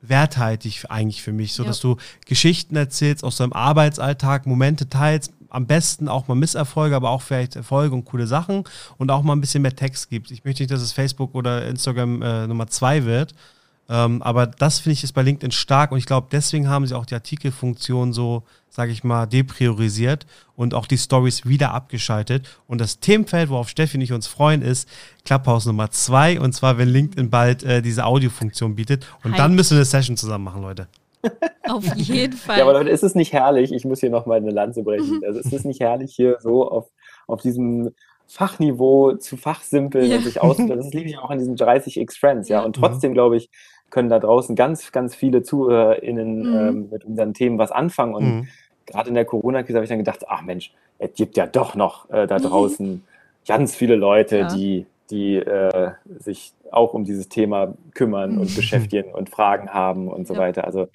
[0.01, 1.68] werthaltig eigentlich für mich, so ja.
[1.68, 7.11] dass du Geschichten erzählst aus deinem Arbeitsalltag, Momente teilst, am besten auch mal Misserfolge, aber
[7.11, 8.64] auch vielleicht Erfolge und coole Sachen
[8.99, 10.30] und auch mal ein bisschen mehr Text gibt.
[10.30, 13.34] Ich möchte nicht, dass es Facebook oder Instagram äh, Nummer zwei wird.
[13.88, 16.97] Ähm, aber das finde ich ist bei LinkedIn stark und ich glaube, deswegen haben sie
[16.97, 20.26] auch die Artikelfunktion so, sage ich mal, depriorisiert
[20.57, 22.49] und auch die Stories wieder abgeschaltet.
[22.66, 24.88] Und das Themenfeld, worauf Steffi und ich uns freuen, ist
[25.24, 29.07] Clubhouse Nummer zwei und zwar, wenn LinkedIn bald äh, diese Audiofunktion bietet.
[29.22, 29.38] Und Hi.
[29.38, 30.88] dann müssen wir eine Session zusammen machen, Leute.
[31.68, 32.59] Auf jeden Fall.
[32.59, 33.72] Ja, aber Leute, ist es nicht herrlich?
[33.72, 35.22] Ich muss hier nochmal eine Lanze brechen.
[35.24, 36.89] Also ist es nicht herrlich, hier so auf,
[37.27, 37.93] auf diesem
[38.29, 40.16] Fachniveau zu fachsimpeln ja.
[40.16, 40.83] und sich auszudrücken?
[40.83, 42.62] Das liebe ich auch an diesen 30x Friends, ja.
[42.62, 43.51] Und trotzdem, glaube ich,
[43.91, 46.68] können da draußen ganz, ganz viele ZuhörerInnen mhm.
[46.68, 48.14] ähm, mit unseren Themen was anfangen.
[48.14, 48.49] Und mhm.
[48.87, 52.11] gerade in der Corona-Krise habe ich dann gedacht, ach Mensch, es gibt ja doch noch
[52.11, 53.03] äh, da draußen mhm.
[53.47, 54.49] ganz viele Leute, ja.
[54.49, 60.27] die, die äh, sich auch um dieses Thema kümmern und beschäftigen und Fragen haben und
[60.27, 60.41] so ja.
[60.41, 60.64] weiter.
[60.64, 60.89] Also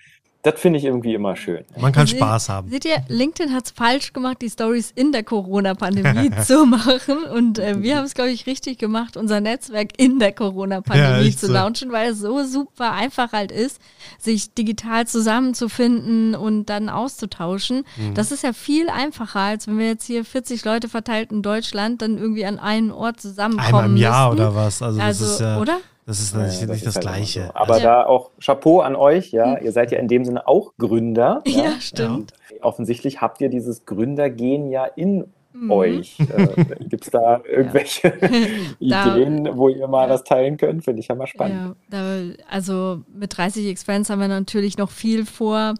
[0.44, 1.66] das finde ich irgendwie immer schön.
[1.78, 2.70] Man kann Spaß haben.
[2.70, 7.24] Seht ihr, LinkedIn hat es falsch gemacht, die Stories in der Corona-Pandemie zu machen.
[7.26, 11.38] Und äh, wir haben es, glaube ich, richtig gemacht, unser Netzwerk in der Corona-Pandemie ja,
[11.38, 11.54] zu so.
[11.54, 13.80] launchen, weil es so super einfach halt ist,
[14.18, 17.84] sich digital zusammenzufinden und dann auszutauschen.
[17.98, 18.16] Mhm.
[18.16, 22.02] Das ist ja viel einfacher, als wenn wir jetzt hier 40 Leute verteilt in Deutschland
[22.02, 23.68] dann irgendwie an einen Ort zusammenkommen.
[23.68, 24.82] Einmal im Jahr oder was?
[24.82, 25.78] Also, also das ist ja, oder?
[26.06, 27.46] Das ist ja, nicht, das, nicht das halt Gleiche.
[27.48, 27.56] So.
[27.56, 29.58] Aber also, da auch Chapeau an euch, ja.
[29.58, 29.66] Hm.
[29.66, 31.42] Ihr seid ja in dem Sinne auch Gründer.
[31.46, 32.34] Ja, ja stimmt.
[32.62, 35.72] offensichtlich habt ihr dieses Gründergehen ja in mhm.
[35.72, 36.20] euch?
[36.20, 38.08] Äh, Gibt es da irgendwelche
[38.80, 40.14] Ideen, da, wo ihr mal ja.
[40.14, 40.84] was teilen könnt?
[40.84, 41.76] Finde ich ja mal spannend.
[41.92, 45.76] Ja, da, also mit 30 Expense haben wir natürlich noch viel vor.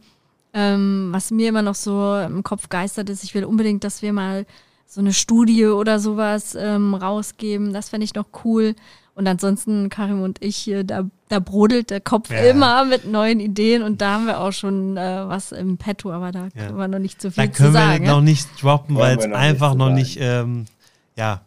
[0.54, 4.12] Ähm, was mir immer noch so im Kopf geistert ist, ich will unbedingt, dass wir
[4.12, 4.46] mal
[4.86, 7.72] so eine Studie oder sowas ähm, rausgeben.
[7.72, 8.76] Das fände ich noch cool.
[9.14, 12.38] Und ansonsten, Karim und ich, da, da brodelt der Kopf ja.
[12.44, 16.32] immer mit neuen Ideen und da haben wir auch schon äh, was im Petto, aber
[16.32, 16.68] da ja.
[16.68, 17.74] können wir noch nicht so viel zu sagen.
[17.74, 20.66] Da können wir noch nicht droppen, weil es einfach noch nicht, ähm,
[21.18, 21.42] ja,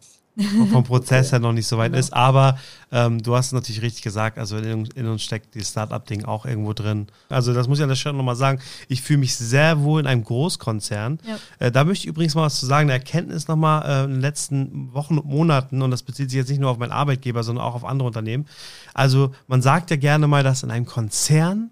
[0.71, 1.99] vom Prozess her noch nicht so weit genau.
[1.99, 2.13] ist.
[2.13, 2.57] Aber
[2.91, 6.45] ähm, du hast es natürlich richtig gesagt, also in, in uns steckt die Startup-Ding auch
[6.45, 7.07] irgendwo drin.
[7.29, 8.59] Also das muss ich an der Stelle nochmal sagen.
[8.87, 11.19] Ich fühle mich sehr wohl in einem Großkonzern.
[11.27, 11.37] Ja.
[11.59, 12.89] Äh, da möchte ich übrigens mal was zu sagen.
[12.89, 16.49] Eine Erkenntnis nochmal äh, in den letzten Wochen und Monaten, und das bezieht sich jetzt
[16.49, 18.45] nicht nur auf meinen Arbeitgeber, sondern auch auf andere Unternehmen.
[18.93, 21.71] Also man sagt ja gerne mal, dass in einem Konzern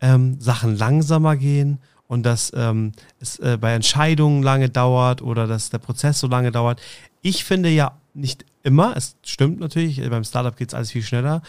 [0.00, 5.70] ähm, Sachen langsamer gehen und dass ähm, es äh, bei Entscheidungen lange dauert oder dass
[5.70, 6.80] der Prozess so lange dauert.
[7.26, 11.40] Ich finde ja nicht immer, es stimmt natürlich, beim Startup geht es alles viel schneller,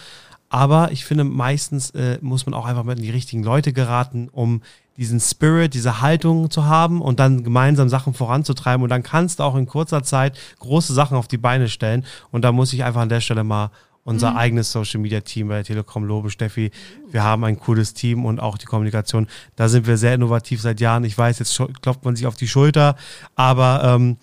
[0.47, 4.29] aber ich finde meistens äh, muss man auch einfach mit in die richtigen Leute geraten,
[4.31, 4.61] um
[4.95, 9.43] diesen Spirit, diese Haltung zu haben und dann gemeinsam Sachen voranzutreiben und dann kannst du
[9.43, 13.01] auch in kurzer Zeit große Sachen auf die Beine stellen und da muss ich einfach
[13.01, 13.69] an der Stelle mal
[14.05, 14.37] unser mhm.
[14.37, 16.71] eigenes Social Media Team bei der Telekom lobe, Steffi.
[17.11, 19.27] Wir haben ein cooles Team und auch die Kommunikation.
[19.57, 21.03] Da sind wir sehr innovativ seit Jahren.
[21.03, 22.95] Ich weiß, jetzt klopft man sich auf die Schulter,
[23.35, 24.17] aber ähm,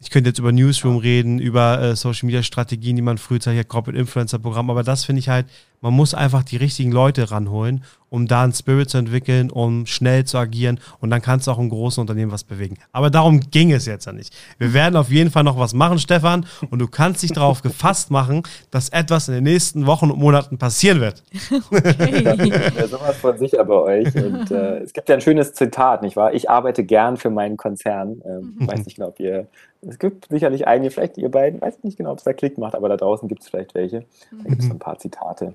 [0.00, 3.68] ich könnte jetzt über Newsroom reden, über äh, Social Media Strategien, die man frühzeitig hat,
[3.68, 5.46] Corporate Influencer Programm, aber das finde ich halt,
[5.80, 10.24] man muss einfach die richtigen Leute ranholen, um da einen Spirit zu entwickeln, um schnell
[10.24, 12.78] zu agieren und dann kannst du auch im großen Unternehmen was bewegen.
[12.92, 14.34] Aber darum ging es jetzt ja nicht.
[14.58, 18.10] Wir werden auf jeden Fall noch was machen, Stefan, und du kannst dich darauf gefasst
[18.10, 21.22] machen, dass etwas in den nächsten Wochen und Monaten passieren wird.
[21.70, 22.22] Okay.
[22.24, 24.14] ja, sowas von sicher bei euch.
[24.14, 26.32] Und äh, es gibt ja ein schönes Zitat, nicht wahr?
[26.34, 28.22] Ich arbeite gern für meinen Konzern.
[28.24, 28.68] Ähm, mhm.
[28.68, 29.46] Weiß nicht, ob ihr
[29.86, 32.74] es gibt sicherlich einige, vielleicht ihr beiden, weiß nicht genau, ob es da Klick macht,
[32.74, 34.04] aber da draußen gibt es vielleicht welche.
[34.30, 35.54] Da gibt es ein paar Zitate.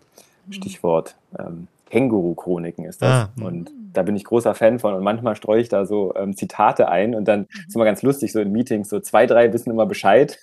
[0.50, 3.30] Stichwort ähm, Känguru-Chroniken ist das.
[3.30, 3.30] Ah.
[3.40, 4.96] Und da bin ich großer Fan von.
[4.96, 7.66] Und manchmal streue ich da so ähm, Zitate ein und dann mhm.
[7.68, 10.40] ist immer ganz lustig, so in Meetings, so zwei, drei wissen immer Bescheid.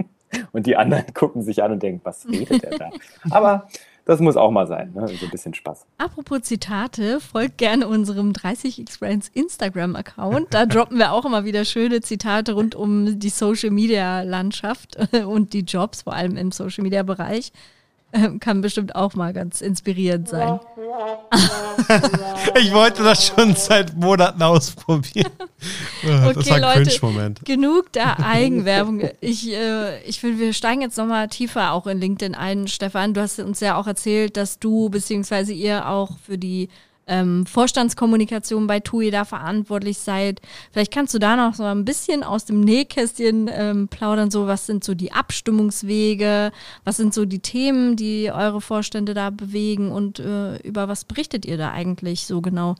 [0.52, 2.90] und die anderen gucken sich an und denken, was redet der da?
[3.30, 3.68] Aber
[4.06, 5.06] das muss auch mal sein, ne?
[5.08, 5.84] so ein bisschen Spaß.
[5.98, 10.48] Apropos Zitate, folgt gerne unserem 30x Brands Instagram-Account.
[10.52, 16.02] Da droppen wir auch immer wieder schöne Zitate rund um die Social-Media-Landschaft und die Jobs,
[16.02, 17.52] vor allem im Social-Media-Bereich.
[18.40, 20.60] Kann bestimmt auch mal ganz inspirierend sein.
[22.60, 25.32] ich wollte das schon seit Monaten ausprobieren.
[26.02, 27.44] das okay, war ein Cringe-Moment.
[27.44, 29.08] Genug der Eigenwerbung.
[29.20, 32.68] Ich, äh, ich finde, wir steigen jetzt nochmal tiefer auch in LinkedIn ein.
[32.68, 35.52] Stefan, du hast uns ja auch erzählt, dass du bzw.
[35.52, 36.68] ihr auch für die
[37.06, 40.40] ähm, Vorstandskommunikation bei TUI da verantwortlich seid.
[40.72, 44.66] Vielleicht kannst du da noch so ein bisschen aus dem Nähkästchen ähm, plaudern, so was
[44.66, 46.52] sind so die Abstimmungswege,
[46.84, 51.44] was sind so die Themen, die eure Vorstände da bewegen und äh, über was berichtet
[51.44, 52.74] ihr da eigentlich so genau?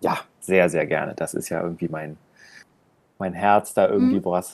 [0.00, 1.14] Ja, sehr, sehr gerne.
[1.14, 2.16] Das ist ja irgendwie mein,
[3.18, 4.24] mein Herz da irgendwie, mhm.
[4.24, 4.44] woran,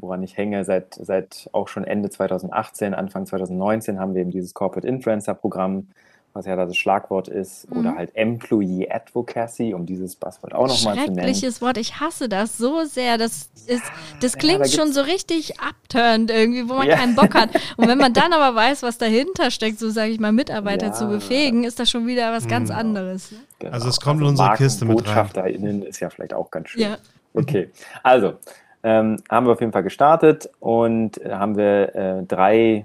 [0.00, 0.64] woran ich hänge.
[0.64, 5.88] Seit, seit auch schon Ende 2018, Anfang 2019 haben wir eben dieses Corporate Influencer Programm
[6.36, 7.78] was ja da das Schlagwort ist, mhm.
[7.78, 11.14] oder halt Employee Advocacy, um dieses Passwort auch nochmal zu nennen.
[11.14, 13.16] Schreckliches Wort, ich hasse das so sehr.
[13.16, 13.82] Das, ist,
[14.20, 16.96] das klingt ja, da schon so richtig abturnt irgendwie, wo man ja.
[16.96, 17.50] keinen Bock hat.
[17.76, 20.92] Und wenn man dann aber weiß, was dahinter steckt, so sage ich mal, Mitarbeiter ja.
[20.92, 22.48] zu befähigen, ist das schon wieder was mhm.
[22.48, 23.32] ganz anderes.
[23.32, 23.38] Ne?
[23.58, 23.72] Genau.
[23.72, 25.04] Also es kommt also in unsere Kiste mit rein.
[25.04, 26.82] BotschafterInnen ist ja vielleicht auch ganz schön.
[26.82, 26.98] Ja.
[27.32, 27.70] Okay,
[28.02, 28.34] also
[28.82, 32.84] ähm, haben wir auf jeden Fall gestartet und haben wir äh, drei äh,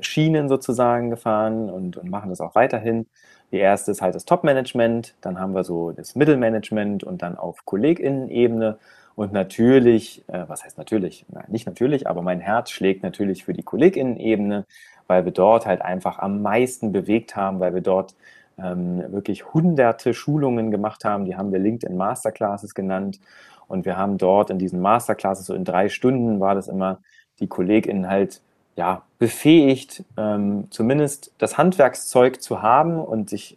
[0.00, 3.06] Schienen sozusagen gefahren und, und machen das auch weiterhin.
[3.52, 7.64] Die erste ist halt das Top-Management, dann haben wir so das Mittelmanagement und dann auf
[7.64, 8.78] KollegInnen-Ebene.
[9.14, 11.24] Und natürlich, äh, was heißt natürlich?
[11.28, 14.64] Nein, nicht natürlich, aber mein Herz schlägt natürlich für die KollegInnen-Ebene,
[15.06, 18.16] weil wir dort halt einfach am meisten bewegt haben, weil wir dort
[18.58, 21.24] ähm, wirklich hunderte Schulungen gemacht haben.
[21.24, 23.20] Die haben wir LinkedIn Masterclasses genannt.
[23.68, 26.98] Und wir haben dort in diesen Masterclasses, so in drei Stunden war das immer,
[27.38, 28.40] die KollegInnen halt
[28.76, 33.56] ja, befähigt, ähm, zumindest das Handwerkszeug zu haben und sich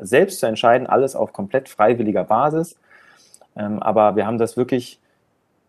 [0.00, 2.76] selbst zu entscheiden, alles auf komplett freiwilliger Basis.
[3.56, 4.98] Ähm, aber wir haben das wirklich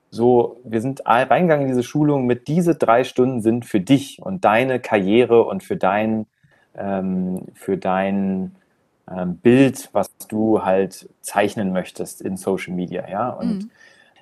[0.10, 4.45] so, wir sind reingegangen in diese Schulung mit diese drei Stunden sind für dich und
[4.45, 6.26] deine Karriere und für dein,
[6.76, 8.56] ähm, für dein
[9.10, 13.30] ähm, Bild, was du halt zeichnen möchtest in Social Media, ja.
[13.30, 13.72] Und mhm.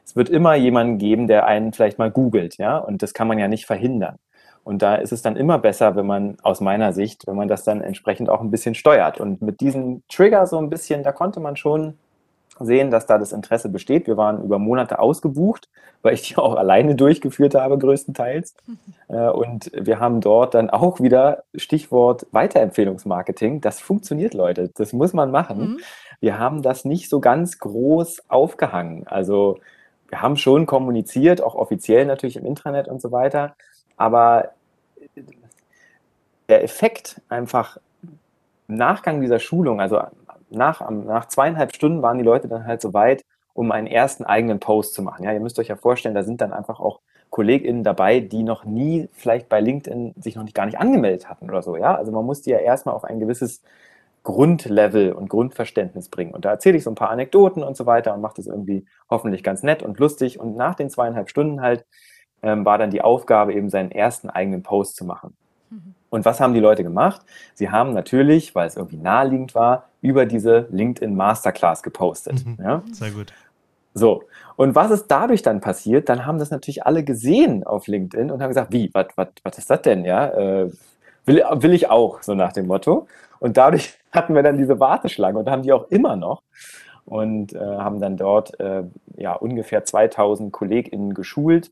[0.03, 2.77] es wird immer jemanden geben, der einen vielleicht mal googelt, ja.
[2.77, 4.17] Und das kann man ja nicht verhindern.
[4.65, 7.63] Und da ist es dann immer besser, wenn man aus meiner Sicht, wenn man das
[7.63, 9.19] dann entsprechend auch ein bisschen steuert.
[9.19, 11.93] Und mit diesem Trigger so ein bisschen, da konnte man schon
[12.59, 14.07] sehen, dass da das Interesse besteht.
[14.07, 15.69] Wir waren über Monate ausgebucht,
[16.01, 18.55] weil ich die auch alleine durchgeführt habe, größtenteils.
[19.07, 23.61] Äh, und wir haben dort dann auch wieder Stichwort Weiterempfehlungsmarketing.
[23.61, 24.71] Das funktioniert, Leute.
[24.75, 25.59] Das muss man machen.
[25.59, 25.79] Mhm.
[26.19, 29.05] Wir haben das nicht so ganz groß aufgehangen.
[29.05, 29.59] Also
[30.09, 33.55] wir haben schon kommuniziert, auch offiziell natürlich im Intranet und so weiter.
[33.97, 34.51] Aber
[36.49, 37.77] der Effekt einfach
[38.67, 40.01] im Nachgang dieser Schulung, also
[40.49, 43.23] nach, nach zweieinhalb Stunden waren die Leute dann halt so weit,
[43.53, 45.23] um einen ersten eigenen Post zu machen.
[45.23, 48.65] Ja, ihr müsst euch ja vorstellen, da sind dann einfach auch KollegInnen dabei, die noch
[48.65, 51.75] nie vielleicht bei LinkedIn sich noch nicht gar nicht angemeldet hatten oder so.
[51.75, 53.61] Ja, also man muss die ja erstmal auf ein gewisses
[54.23, 56.33] Grundlevel und Grundverständnis bringen.
[56.33, 58.85] Und da erzähle ich so ein paar Anekdoten und so weiter und mache das irgendwie
[59.09, 60.39] hoffentlich ganz nett und lustig.
[60.39, 61.85] Und nach den zweieinhalb Stunden halt
[62.45, 65.35] ähm, war dann die Aufgabe, eben seinen ersten eigenen Post zu machen.
[65.71, 65.95] Mhm.
[66.09, 67.21] Und was haben die Leute gemacht?
[67.55, 72.45] Sie haben natürlich, weil es irgendwie naheliegend war, über diese LinkedIn Masterclass gepostet.
[72.45, 72.57] Mhm.
[72.63, 72.83] Ja?
[72.91, 73.33] Sehr gut.
[73.95, 74.23] So,
[74.57, 76.07] und was ist dadurch dann passiert?
[76.09, 79.81] Dann haben das natürlich alle gesehen auf LinkedIn und haben gesagt, wie, was ist das
[79.81, 80.05] denn?
[80.05, 80.71] Ja, äh,
[81.25, 83.07] will, will ich auch, so nach dem Motto.
[83.39, 86.43] Und dadurch hatten wir dann diese Warteschlange und haben die auch immer noch
[87.05, 88.83] und äh, haben dann dort äh,
[89.15, 91.71] ja ungefähr 2000 KollegInnen geschult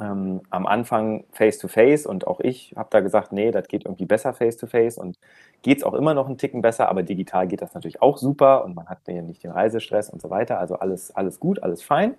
[0.00, 4.06] ähm, am Anfang face-to-face -face und auch ich habe da gesagt, nee, das geht irgendwie
[4.06, 5.18] besser face-to-face -face und
[5.62, 8.64] geht es auch immer noch einen Ticken besser, aber digital geht das natürlich auch super
[8.64, 11.82] und man hat ja nicht den Reisestress und so weiter, also alles, alles gut, alles
[11.82, 12.14] fein.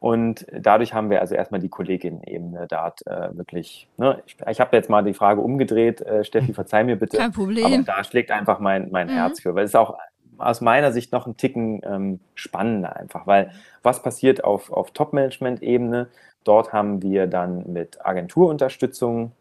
[0.00, 4.76] Und dadurch haben wir also erstmal die Kolleginnen-Ebene da äh, wirklich, ne, ich, ich habe
[4.76, 7.16] jetzt mal die Frage umgedreht, äh, Steffi, verzeih mir bitte.
[7.16, 7.64] Kein Problem.
[7.64, 9.12] Aber da schlägt einfach mein, mein mhm.
[9.12, 9.96] Herz für, weil es ist auch
[10.38, 13.50] aus meiner Sicht noch ein Ticken ähm, spannender einfach, weil
[13.82, 16.08] was passiert auf, auf Top-Management-Ebene?
[16.44, 19.32] Dort haben wir dann mit Agenturunterstützung,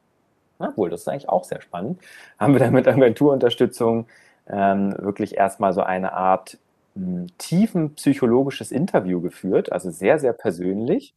[0.59, 1.99] obwohl das ist eigentlich auch sehr spannend,
[2.39, 4.05] haben wir dann mit Agenturunterstützung
[4.47, 6.57] ähm, wirklich erstmal so eine Art
[6.95, 11.13] hm, tiefen psychologisches Interview geführt, also sehr, sehr persönlich.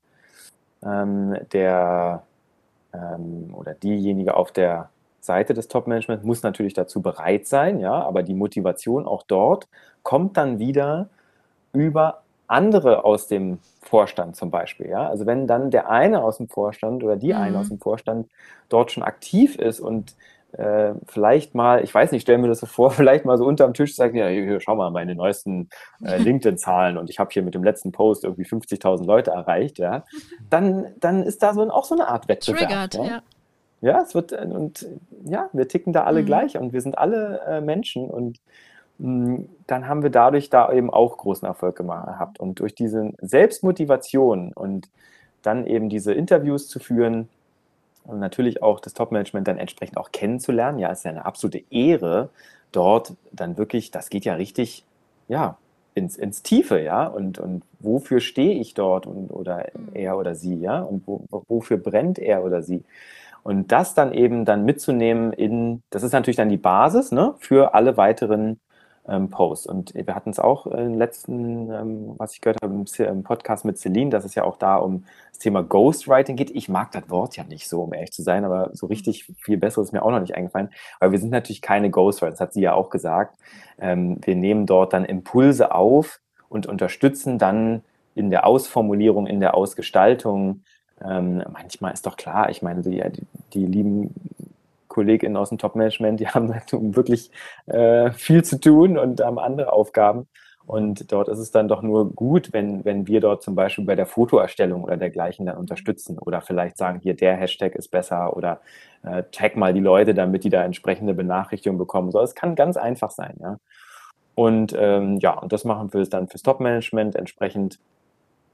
[0.85, 2.23] Ähm, der
[2.93, 4.91] ähm, oder diejenige auf der
[5.27, 9.69] Seite des Top-Management muss natürlich dazu bereit sein, ja, aber die Motivation auch dort
[10.03, 11.09] kommt dann wieder
[11.73, 15.09] über andere aus dem Vorstand zum Beispiel, ja.
[15.09, 17.41] Also wenn dann der eine aus dem Vorstand oder die mhm.
[17.41, 18.29] eine aus dem Vorstand
[18.69, 20.15] dort schon aktiv ist und
[20.53, 23.75] äh, vielleicht mal, ich weiß nicht, stellen wir das so vor, vielleicht mal so unterm
[23.75, 25.69] Tisch sagen, ja, hier, schau mal, meine neuesten
[26.05, 30.05] äh, LinkedIn-Zahlen und ich habe hier mit dem letzten Post irgendwie 50.000 Leute erreicht, ja,
[30.51, 32.69] dann, dann ist da so ein, auch so eine Art Wettbewerb.
[32.69, 33.05] Triggert, ja.
[33.05, 33.23] ja.
[33.87, 34.85] Ja, es wird, und
[35.25, 36.27] ja, wir ticken da alle mhm.
[36.27, 38.41] gleich und wir sind alle äh, Menschen und
[38.99, 42.41] hm, dann haben wir dadurch da eben auch großen Erfolg gehabt.
[42.41, 44.89] Und durch diese Selbstmotivation und
[45.43, 47.29] dann eben diese Interviews zu führen
[48.03, 52.31] und natürlich auch das Top-Management dann entsprechend auch kennenzulernen, ja, ist ja eine absolute Ehre,
[52.73, 54.85] dort dann wirklich, das geht ja richtig,
[55.29, 55.59] ja,
[55.95, 59.91] ins, ins Tiefe, ja, und, und wofür stehe ich dort und, oder mhm.
[59.95, 62.83] er oder sie, ja, und wo, wofür brennt er oder sie.
[63.47, 67.75] Und das dann eben dann mitzunehmen in, das ist natürlich dann die Basis ne, für
[67.75, 68.59] alle weiteren
[69.07, 69.69] ähm, Post.
[69.69, 73.79] Und wir hatten es auch im letzten, ähm, was ich gehört habe, im Podcast mit
[73.79, 76.51] Celine, dass es ja auch da um das Thema Ghostwriting geht.
[76.57, 79.59] Ich mag das Wort ja nicht so, um ehrlich zu sein, aber so richtig viel
[79.59, 82.53] besser ist mir auch noch nicht eingefallen, weil wir sind natürlich keine Ghostwriter, das hat
[82.53, 83.39] sie ja auch gesagt.
[83.79, 86.19] Ähm, wir nehmen dort dann Impulse auf
[86.49, 87.83] und unterstützen dann
[88.17, 90.65] in der Ausformulierung, in der Ausgestaltung.
[91.05, 94.15] Ähm, manchmal ist doch klar, ich meine, die, die, die lieben
[94.89, 97.31] KollegInnen aus dem Top-Management, die haben halt wirklich
[97.67, 100.27] äh, viel zu tun und haben andere Aufgaben.
[100.67, 103.95] Und dort ist es dann doch nur gut, wenn, wenn wir dort zum Beispiel bei
[103.95, 108.61] der Fotoerstellung oder dergleichen dann unterstützen oder vielleicht sagen, hier der Hashtag ist besser oder
[109.05, 112.11] äh, tag mal die Leute, damit die da entsprechende Benachrichtigungen bekommen.
[112.11, 113.59] So, es kann ganz einfach sein, ja.
[114.35, 117.79] Und ähm, ja, und das machen wir dann fürs Top-Management entsprechend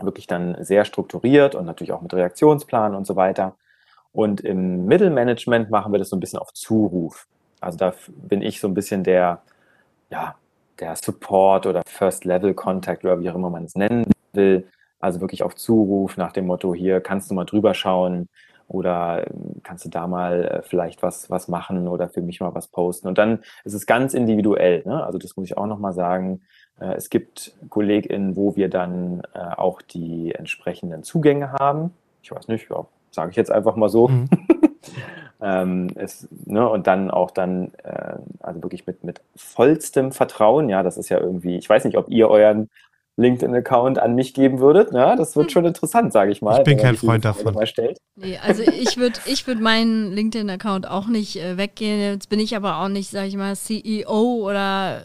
[0.05, 3.55] wirklich dann sehr strukturiert und natürlich auch mit Reaktionsplan und so weiter.
[4.13, 7.27] Und im Mittelmanagement machen wir das so ein bisschen auf Zuruf.
[7.61, 9.43] Also da bin ich so ein bisschen der,
[10.11, 10.35] ja,
[10.79, 14.69] der Support oder First Level Contact oder wie auch immer man es nennen will.
[15.01, 18.29] Also wirklich auf Zuruf nach dem Motto, hier kannst du mal drüber schauen
[18.69, 22.55] oder ähm, kannst du da mal äh, vielleicht was, was machen oder für mich mal
[22.55, 23.09] was posten.
[23.09, 24.83] Und dann ist es ganz individuell.
[24.87, 25.05] Ne?
[25.05, 26.43] Also das muss ich auch nochmal sagen.
[26.83, 31.93] Äh, es gibt KollegInnen, wo wir dann äh, auch die entsprechenden Zugänge haben.
[32.23, 34.09] Ich weiß nicht, ja, sage ich jetzt einfach mal so.
[34.09, 34.29] Mhm.
[35.41, 40.83] ähm, es, ne, und dann auch dann, äh, also wirklich mit, mit vollstem Vertrauen, ja,
[40.83, 42.69] das ist ja irgendwie, ich weiß nicht, ob ihr euren
[43.19, 44.93] LinkedIn-Account an mich geben würdet.
[44.93, 45.51] Ja, das wird hm.
[45.51, 46.59] schon interessant, sage ich mal.
[46.59, 47.55] Ich bin kein Freund davon.
[48.17, 52.01] Nee, also ich würde ich würd meinen LinkedIn-Account auch nicht äh, weggehen.
[52.01, 55.03] Jetzt bin ich aber auch nicht, sage ich mal, CEO oder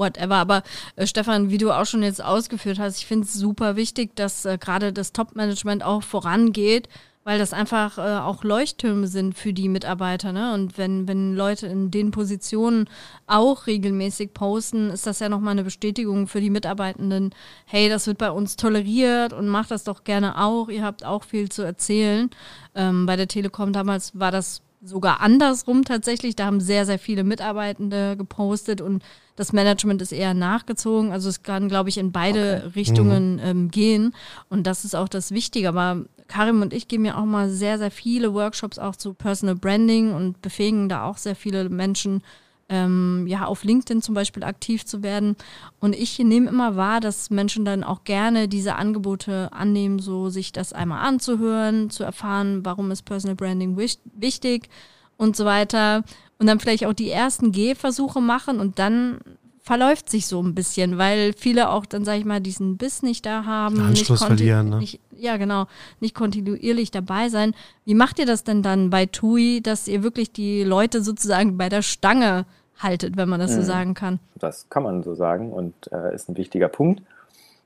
[0.00, 0.34] whatever.
[0.34, 0.62] Aber
[0.96, 4.44] äh, Stefan, wie du auch schon jetzt ausgeführt hast, ich finde es super wichtig, dass
[4.44, 6.88] äh, gerade das Top-Management auch vorangeht
[7.22, 10.32] weil das einfach äh, auch Leuchttürme sind für die Mitarbeiter.
[10.32, 10.54] Ne?
[10.54, 12.88] Und wenn, wenn Leute in den Positionen
[13.26, 17.34] auch regelmäßig posten, ist das ja nochmal eine Bestätigung für die Mitarbeitenden,
[17.66, 21.24] hey, das wird bei uns toleriert und macht das doch gerne auch, ihr habt auch
[21.24, 22.30] viel zu erzählen.
[22.74, 26.36] Ähm, bei der Telekom damals war das sogar andersrum tatsächlich.
[26.36, 29.02] Da haben sehr, sehr viele Mitarbeitende gepostet und
[29.36, 31.12] das Management ist eher nachgezogen.
[31.12, 32.72] Also es kann, glaube ich, in beide okay.
[32.76, 33.42] Richtungen mhm.
[33.42, 34.14] ähm, gehen.
[34.48, 35.68] Und das ist auch das Wichtige.
[35.68, 39.56] Aber Karim und ich geben ja auch mal sehr, sehr viele Workshops auch zu Personal
[39.56, 42.22] Branding und befähigen da auch sehr viele Menschen,
[42.70, 45.36] ähm, ja, auf LinkedIn zum Beispiel aktiv zu werden.
[45.80, 50.52] Und ich nehme immer wahr, dass Menschen dann auch gerne diese Angebote annehmen, so sich
[50.52, 54.68] das einmal anzuhören, zu erfahren, warum ist Personal Branding wichtig
[55.16, 56.04] und so weiter.
[56.38, 59.18] Und dann vielleicht auch die ersten Gehversuche machen und dann
[59.62, 63.26] verläuft sich so ein bisschen, weil viele auch dann, sag ich mal, diesen Biss nicht
[63.26, 63.80] da haben.
[63.80, 64.78] Anschluss nicht verlieren, ne?
[64.78, 65.66] Nicht, ja, genau,
[66.00, 67.54] nicht kontinuierlich dabei sein.
[67.84, 71.68] Wie macht ihr das denn dann bei TUI, dass ihr wirklich die Leute sozusagen bei
[71.68, 72.46] der Stange
[72.82, 73.64] haltet, wenn man das so mhm.
[73.64, 74.18] sagen kann.
[74.36, 77.02] Das kann man so sagen und äh, ist ein wichtiger Punkt.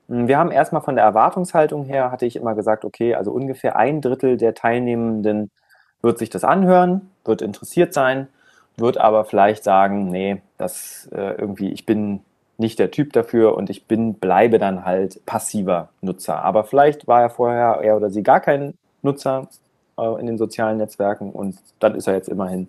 [0.08, 3.76] Hm, wir haben erstmal von der Erwartungshaltung her, hatte ich immer gesagt, okay, also ungefähr
[3.76, 5.50] ein Drittel der Teilnehmenden
[6.02, 8.28] wird sich das anhören, wird interessiert sein,
[8.76, 12.20] wird aber vielleicht sagen, nee, das äh, irgendwie, ich bin
[12.56, 16.44] nicht der Typ dafür und ich bin, bleibe dann halt passiver Nutzer.
[16.44, 19.48] Aber vielleicht war er vorher er oder sie gar kein Nutzer
[19.98, 22.68] äh, in den sozialen Netzwerken und dann ist er jetzt immerhin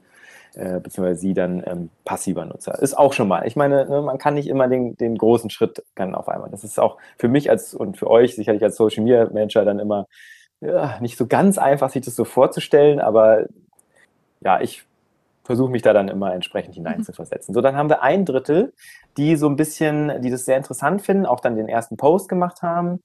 [0.56, 2.82] äh, beziehungsweise sie dann ähm, passiver Nutzer.
[2.82, 3.46] Ist auch schon mal.
[3.46, 6.50] Ich meine, ne, man kann nicht immer den, den großen Schritt dann auf einmal.
[6.50, 9.80] Das ist auch für mich als und für euch sicherlich als Social Media Manager dann
[9.80, 10.08] immer
[10.62, 13.46] ja, nicht so ganz einfach, sich das so vorzustellen, aber
[14.42, 14.86] ja, ich
[15.44, 17.54] versuche mich da dann immer entsprechend hineinzuversetzen.
[17.54, 18.74] So, dann haben wir ein Drittel,
[19.18, 22.62] die so ein bisschen, die das sehr interessant finden, auch dann den ersten Post gemacht
[22.62, 23.02] haben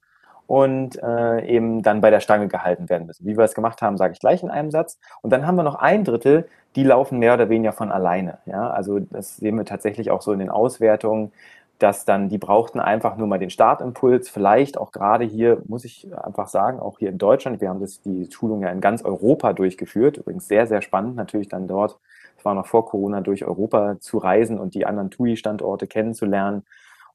[0.51, 3.25] und äh, eben dann bei der Stange gehalten werden müssen.
[3.25, 4.99] Wie wir es gemacht haben, sage ich gleich in einem Satz.
[5.23, 8.39] Und dann haben wir noch ein Drittel, die laufen mehr oder weniger von alleine.
[8.47, 8.69] Ja?
[8.69, 11.31] Also das sehen wir tatsächlich auch so in den Auswertungen,
[11.79, 14.29] dass dann die brauchten einfach nur mal den Startimpuls.
[14.29, 17.61] Vielleicht auch gerade hier, muss ich einfach sagen, auch hier in Deutschland.
[17.61, 20.17] Wir haben das, die Schulung ja in ganz Europa durchgeführt.
[20.17, 22.01] Übrigens sehr, sehr spannend natürlich dann dort,
[22.37, 26.65] es war noch vor Corona, durch Europa zu reisen und die anderen TUI-Standorte kennenzulernen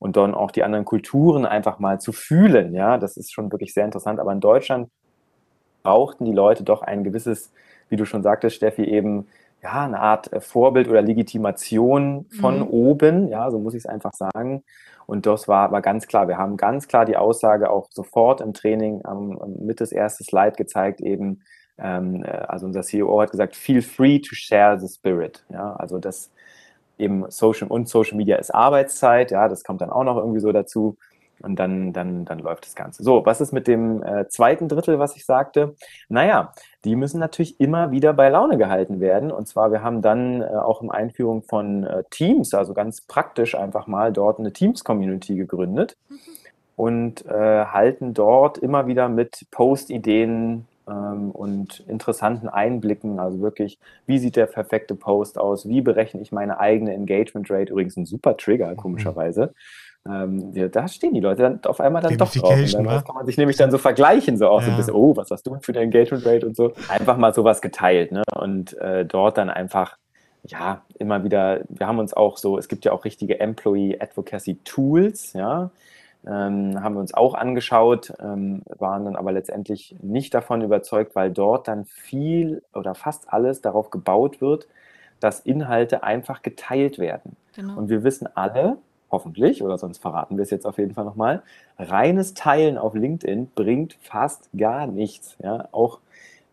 [0.05, 2.75] und dann auch die anderen Kulturen einfach mal zu fühlen.
[2.75, 4.19] Ja, das ist schon wirklich sehr interessant.
[4.19, 4.91] Aber in Deutschland
[5.81, 7.51] brauchten die Leute doch ein gewisses,
[7.89, 9.25] wie du schon sagtest, Steffi, eben
[9.63, 12.67] ja, eine Art äh, Vorbild oder Legitimation von mhm.
[12.67, 14.63] oben, ja, so muss ich es einfach sagen.
[15.07, 16.27] Und das war aber ganz klar.
[16.27, 20.55] Wir haben ganz klar die Aussage auch sofort im Training ähm, mit das erste Slide
[20.55, 21.41] gezeigt, eben,
[21.79, 25.43] ähm, äh, also unser CEO hat gesagt, feel free to share the spirit.
[25.49, 26.29] Ja, also das
[26.97, 30.51] eben Social und Social Media ist Arbeitszeit, ja, das kommt dann auch noch irgendwie so
[30.51, 30.97] dazu.
[31.41, 33.03] Und dann, dann, dann läuft das Ganze.
[33.03, 35.75] So, was ist mit dem äh, zweiten Drittel, was ich sagte?
[36.07, 36.53] Naja,
[36.85, 39.31] die müssen natürlich immer wieder bei Laune gehalten werden.
[39.31, 43.53] Und zwar, wir haben dann äh, auch im Einführung von äh, Teams, also ganz praktisch
[43.55, 46.19] einfach mal dort eine Teams-Community gegründet mhm.
[46.77, 53.19] und äh, halten dort immer wieder mit Post-Ideen, ähm, und interessanten Einblicken.
[53.19, 55.67] Also wirklich, wie sieht der perfekte Post aus?
[55.67, 57.71] Wie berechne ich meine eigene Engagement Rate?
[57.71, 58.77] Übrigens ein super Trigger, mhm.
[58.77, 59.53] komischerweise.
[60.07, 62.51] Ähm, ja, da stehen die Leute dann auf einmal dann doch drauf.
[62.51, 64.67] Und dann kann man sich nämlich dann so vergleichen, so auch ja.
[64.67, 66.73] so ein bisschen, oh, was hast du für eine Engagement Rate und so.
[66.89, 68.21] Einfach mal sowas geteilt, ne?
[68.35, 69.97] Und äh, dort dann einfach
[70.47, 74.59] ja, immer wieder, wir haben uns auch so, es gibt ja auch richtige Employee Advocacy
[74.63, 75.71] Tools, ja,
[76.27, 81.31] ähm, haben wir uns auch angeschaut, ähm, waren dann aber letztendlich nicht davon überzeugt, weil
[81.31, 84.67] dort dann viel oder fast alles darauf gebaut wird,
[85.19, 87.35] dass Inhalte einfach geteilt werden.
[87.55, 87.77] Genau.
[87.77, 88.77] Und wir wissen alle,
[89.11, 91.43] hoffentlich, oder sonst verraten wir es jetzt auf jeden Fall nochmal,
[91.77, 95.37] reines Teilen auf LinkedIn bringt fast gar nichts.
[95.41, 95.99] Ja, auch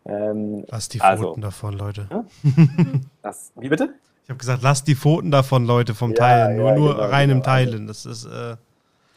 [0.05, 2.07] ähm, Lass die also Pfoten also, davon, Leute.
[2.11, 2.25] Ja?
[3.21, 3.93] Das, wie bitte?
[4.23, 6.57] Ich habe gesagt, lass die Pfoten davon, Leute, vom ja, Teilen.
[6.57, 7.45] Nur, ja, nur genau, reinem genau.
[7.45, 7.87] Teilen.
[7.87, 8.25] Das ist.
[8.25, 8.55] Äh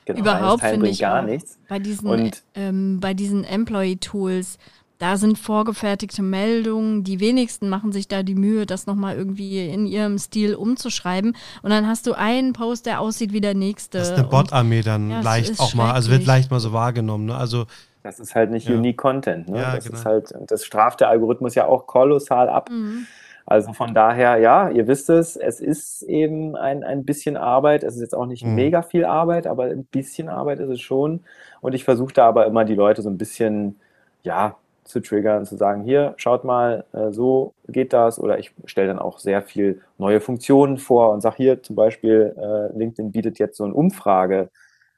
[0.07, 1.59] Genau, Überhaupt finde ich gar nichts.
[1.69, 4.57] Bei diesen, und, ähm, bei diesen Employee-Tools,
[4.99, 7.05] da sind vorgefertigte Meldungen.
[7.05, 11.37] Die wenigsten machen sich da die Mühe, das nochmal irgendwie in ihrem Stil umzuschreiben.
[11.63, 13.99] Und dann hast du einen Post, der aussieht wie der nächste.
[13.99, 17.27] Das ist eine Bot-Armee dann ja, leicht auch mal, also wird leicht mal so wahrgenommen.
[17.27, 17.37] Ne?
[17.37, 17.67] Also
[18.05, 18.77] das ist halt nicht ja.
[18.77, 19.49] Unique Content.
[19.49, 19.59] Ne?
[19.59, 19.99] Ja, das genau.
[19.99, 22.71] ist halt, das straft der Algorithmus ja auch kolossal ab.
[22.71, 23.07] Mhm.
[23.47, 27.85] Also von daher, ja, ihr wisst es, es ist eben ein, ein bisschen Arbeit.
[27.85, 28.57] Es ist jetzt auch nicht mhm.
[28.57, 31.21] mega viel Arbeit, aber ein bisschen Arbeit ist es schon.
[31.61, 33.77] Und ich versuche da aber immer die Leute so ein bisschen,
[34.25, 38.19] ja, zu triggern, zu sagen, hier, schaut mal, äh, so geht das.
[38.19, 42.35] Oder ich stelle dann auch sehr viel neue Funktionen vor und sage hier zum Beispiel,
[42.37, 44.51] äh, LinkedIn bietet jetzt so ein Umfrage.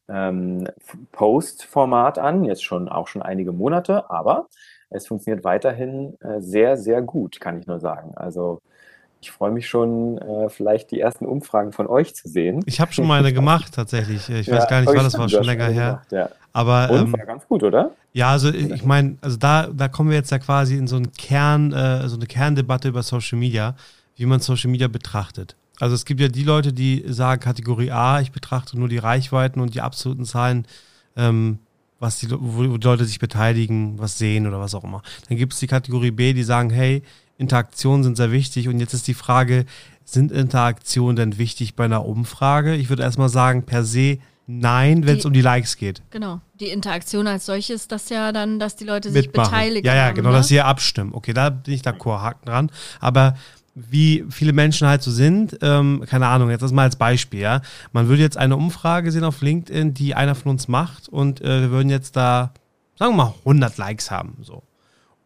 [0.09, 0.67] Ähm,
[1.13, 4.49] Post-Format an, jetzt schon auch schon einige Monate, aber
[4.91, 8.12] es funktioniert weiterhin äh, sehr, sehr gut, kann ich nur sagen.
[8.16, 8.61] Also
[9.20, 12.62] ich freue mich schon, äh, vielleicht die ersten Umfragen von euch zu sehen.
[12.66, 14.28] Ich habe schon mal eine gemacht, tatsächlich.
[14.28, 16.03] Ich weiß gar nicht, wann das war, schon länger her.
[16.09, 16.28] Gemacht, ja.
[16.53, 17.93] Aber, Und ähm, war ganz gut, oder?
[18.12, 21.12] Ja, also ich meine, also da, da kommen wir jetzt ja quasi in so einen
[21.12, 23.74] Kern, äh, so eine Kerndebatte über Social Media,
[24.16, 25.57] wie man Social Media betrachtet.
[25.80, 29.61] Also es gibt ja die Leute, die sagen Kategorie A, ich betrachte nur die Reichweiten
[29.61, 30.66] und die absoluten Zahlen,
[31.16, 31.59] ähm,
[31.99, 35.03] was die, wo die Leute sich beteiligen, was sehen oder was auch immer.
[35.29, 37.03] Dann gibt es die Kategorie B, die sagen, hey,
[37.39, 38.69] Interaktionen sind sehr wichtig.
[38.69, 39.65] Und jetzt ist die Frage,
[40.05, 42.75] sind Interaktionen denn wichtig bei einer Umfrage?
[42.75, 44.19] Ich würde erstmal sagen, per se
[44.49, 46.03] nein, wenn es um die Likes geht.
[46.11, 46.41] Genau.
[46.59, 49.51] Die Interaktion als solches das ja dann, dass die Leute sich Mitmachen.
[49.51, 49.87] beteiligen.
[49.87, 50.37] Ja, ja, genau, ne?
[50.37, 51.13] dass sie abstimmen.
[51.13, 52.71] Okay, da bin ich d'accord, Haken dran.
[52.99, 53.37] Aber
[53.91, 57.62] wie viele Menschen halt so sind, ähm, keine Ahnung, jetzt das mal als Beispiel, ja.
[57.93, 61.62] Man würde jetzt eine Umfrage sehen auf LinkedIn, die einer von uns macht und äh,
[61.62, 62.53] wir würden jetzt da,
[62.97, 64.62] sagen wir mal, 100 Likes haben, so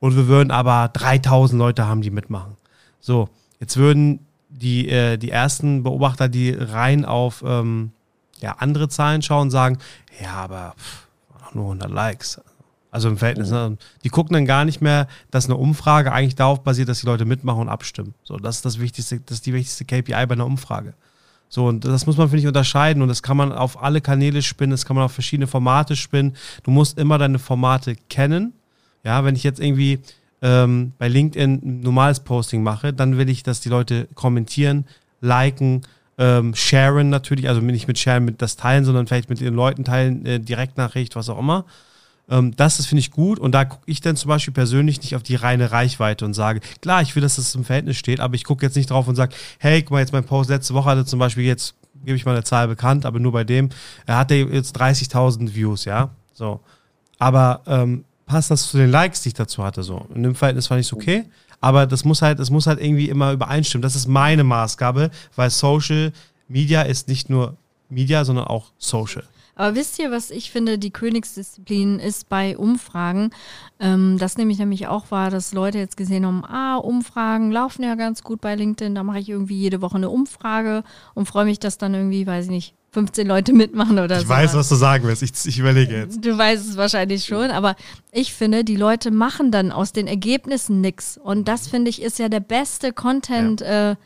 [0.02, 2.56] und wir würden aber 3000 Leute haben, die mitmachen.
[2.98, 3.28] So,
[3.60, 7.92] jetzt würden die, äh, die ersten Beobachter, die rein auf ähm,
[8.40, 9.78] ja, andere Zahlen schauen, sagen,
[10.20, 11.06] ja, aber pff,
[11.54, 12.40] nur 100 Likes.
[12.92, 13.76] Also im Verhältnis, ne?
[14.04, 17.24] die gucken dann gar nicht mehr, dass eine Umfrage eigentlich darauf basiert, dass die Leute
[17.24, 18.14] mitmachen und abstimmen.
[18.22, 20.94] So, das ist das wichtigste, das ist die wichtigste KPI bei einer Umfrage.
[21.48, 24.42] So, und das muss man, finde ich, unterscheiden und das kann man auf alle Kanäle
[24.42, 26.36] spinnen, das kann man auf verschiedene Formate spinnen.
[26.62, 28.52] Du musst immer deine Formate kennen
[29.04, 30.00] ja, wenn ich jetzt irgendwie
[30.42, 34.86] ähm, bei LinkedIn ein normales Posting mache, dann will ich, dass die Leute kommentieren,
[35.20, 35.82] liken,
[36.18, 39.84] ähm, sharen natürlich, also nicht mit sharen, mit das teilen, sondern vielleicht mit den Leuten
[39.84, 41.64] teilen, äh, Direktnachricht, was auch immer.
[42.32, 45.14] Ähm, das das finde ich gut und da gucke ich dann zum Beispiel persönlich nicht
[45.14, 48.34] auf die reine Reichweite und sage, klar, ich will, dass das im Verhältnis steht, aber
[48.34, 50.88] ich gucke jetzt nicht drauf und sage, hey, guck mal, jetzt mein Post letzte Woche
[50.88, 51.74] hatte zum Beispiel jetzt,
[52.04, 53.68] gebe ich mal eine Zahl bekannt, aber nur bei dem,
[54.06, 56.60] er hatte jetzt 30.000 Views, ja, so.
[57.18, 59.82] Aber ähm, passt das zu den Likes, die ich dazu hatte.
[59.82, 60.06] So.
[60.14, 61.26] In dem Verhältnis fand ich es okay.
[61.60, 63.82] Aber das muss halt, das muss halt irgendwie immer übereinstimmen.
[63.82, 66.12] Das ist meine Maßgabe, weil Social
[66.48, 67.56] Media ist nicht nur
[67.88, 69.22] Media, sondern auch Social.
[69.54, 73.30] Aber wisst ihr, was ich finde, die Königsdisziplin ist bei Umfragen,
[73.80, 77.82] ähm, das nehme ich nämlich auch wahr, dass Leute jetzt gesehen haben, ah, Umfragen laufen
[77.82, 80.84] ja ganz gut bei LinkedIn, da mache ich irgendwie jede Woche eine Umfrage
[81.14, 84.22] und freue mich, dass dann irgendwie, weiß ich nicht, 15 Leute mitmachen oder so.
[84.22, 85.22] Ich weiß, was du sagen willst.
[85.22, 86.24] Ich, ich überlege jetzt.
[86.24, 87.74] Du weißt es wahrscheinlich schon, aber
[88.10, 91.16] ich finde, die Leute machen dann aus den Ergebnissen nichts.
[91.16, 93.92] Und das, finde ich, ist ja der beste Content-Lieferant, ja.
[93.92, 93.96] äh,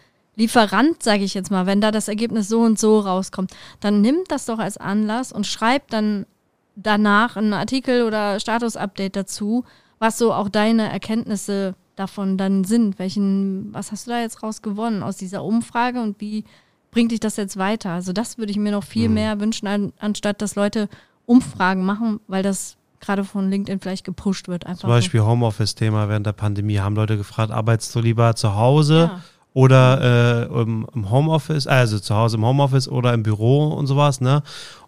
[1.01, 1.67] sage ich jetzt mal.
[1.67, 5.47] Wenn da das Ergebnis so und so rauskommt, dann nimmt das doch als Anlass und
[5.47, 6.27] schreibt dann
[6.75, 9.65] danach einen Artikel oder Status-Update dazu,
[9.99, 12.99] was so auch deine Erkenntnisse davon dann sind.
[12.99, 16.45] Welchen, was hast du da jetzt raus gewonnen aus dieser Umfrage und wie
[16.91, 17.91] bringt dich das jetzt weiter?
[17.91, 19.15] Also das würde ich mir noch viel mhm.
[19.15, 20.89] mehr wünschen, an, anstatt dass Leute
[21.25, 24.67] Umfragen machen, weil das gerade von LinkedIn vielleicht gepusht wird.
[24.67, 25.27] Einfach Zum Beispiel so.
[25.27, 26.79] Homeoffice-Thema während der Pandemie.
[26.79, 29.23] Haben Leute gefragt, arbeitest du lieber zu Hause ja.
[29.57, 34.21] Oder äh, im, im Homeoffice, also zu Hause im Homeoffice oder im Büro und sowas,
[34.21, 34.43] ne?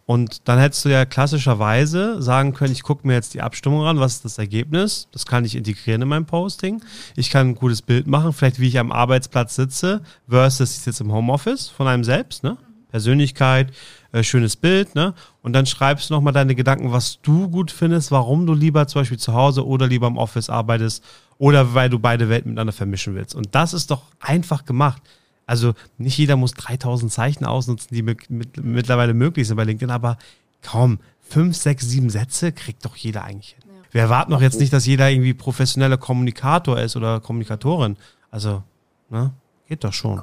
[0.05, 3.99] Und dann hättest du ja klassischerweise sagen können, ich gucke mir jetzt die Abstimmung an,
[3.99, 5.09] was ist das Ergebnis?
[5.11, 6.83] Das kann ich integrieren in mein Posting.
[7.17, 11.03] Ich kann ein gutes Bild machen, vielleicht wie ich am Arbeitsplatz sitze, versus ich sitze
[11.03, 12.59] im Homeoffice von einem selbst, ne?
[12.91, 13.73] Persönlichkeit,
[14.13, 15.15] äh, schönes Bild, ne?
[15.41, 19.01] Und dann schreibst du nochmal deine Gedanken, was du gut findest, warum du lieber zum
[19.01, 21.03] Beispiel zu Hause oder lieber im Office arbeitest
[21.39, 23.35] oder weil du beide Welten miteinander vermischen willst.
[23.35, 25.03] Und das ist doch einfach gemacht.
[25.47, 29.91] Also nicht jeder muss 3000 Zeichen ausnutzen, die mit, mit, mittlerweile möglich sind bei LinkedIn,
[29.91, 30.19] aber
[30.63, 33.63] kaum fünf, sechs, sieben Sätze kriegt doch jeder eigentlich hin.
[33.67, 33.83] Ja.
[33.93, 37.97] Wir erwarten doch jetzt nicht, dass jeder irgendwie professioneller Kommunikator ist oder Kommunikatorin.
[38.31, 38.63] Also,
[39.09, 39.33] ne?
[39.69, 40.19] Geht doch schon.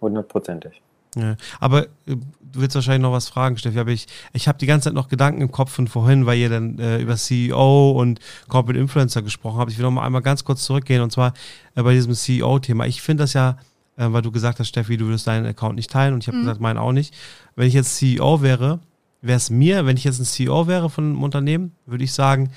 [0.00, 0.80] Hundertprozentig.
[1.16, 2.16] Ja, aber äh,
[2.54, 5.08] du willst wahrscheinlich noch was fragen, Steffi, aber ich, ich habe die ganze Zeit noch
[5.08, 9.58] Gedanken im Kopf von vorhin, weil ihr dann äh, über CEO und Corporate Influencer gesprochen
[9.58, 9.70] habt.
[9.70, 11.34] Ich will noch mal einmal ganz kurz zurückgehen und zwar
[11.74, 12.86] äh, bei diesem CEO-Thema.
[12.86, 13.56] Ich finde das ja
[13.96, 16.38] äh, weil du gesagt hast, Steffi, du würdest deinen Account nicht teilen und ich habe
[16.38, 16.42] mhm.
[16.42, 17.14] gesagt, meinen auch nicht.
[17.54, 18.80] Wenn ich jetzt CEO wäre,
[19.22, 22.50] wäre es mir, wenn ich jetzt ein CEO wäre von einem Unternehmen, würde ich sagen,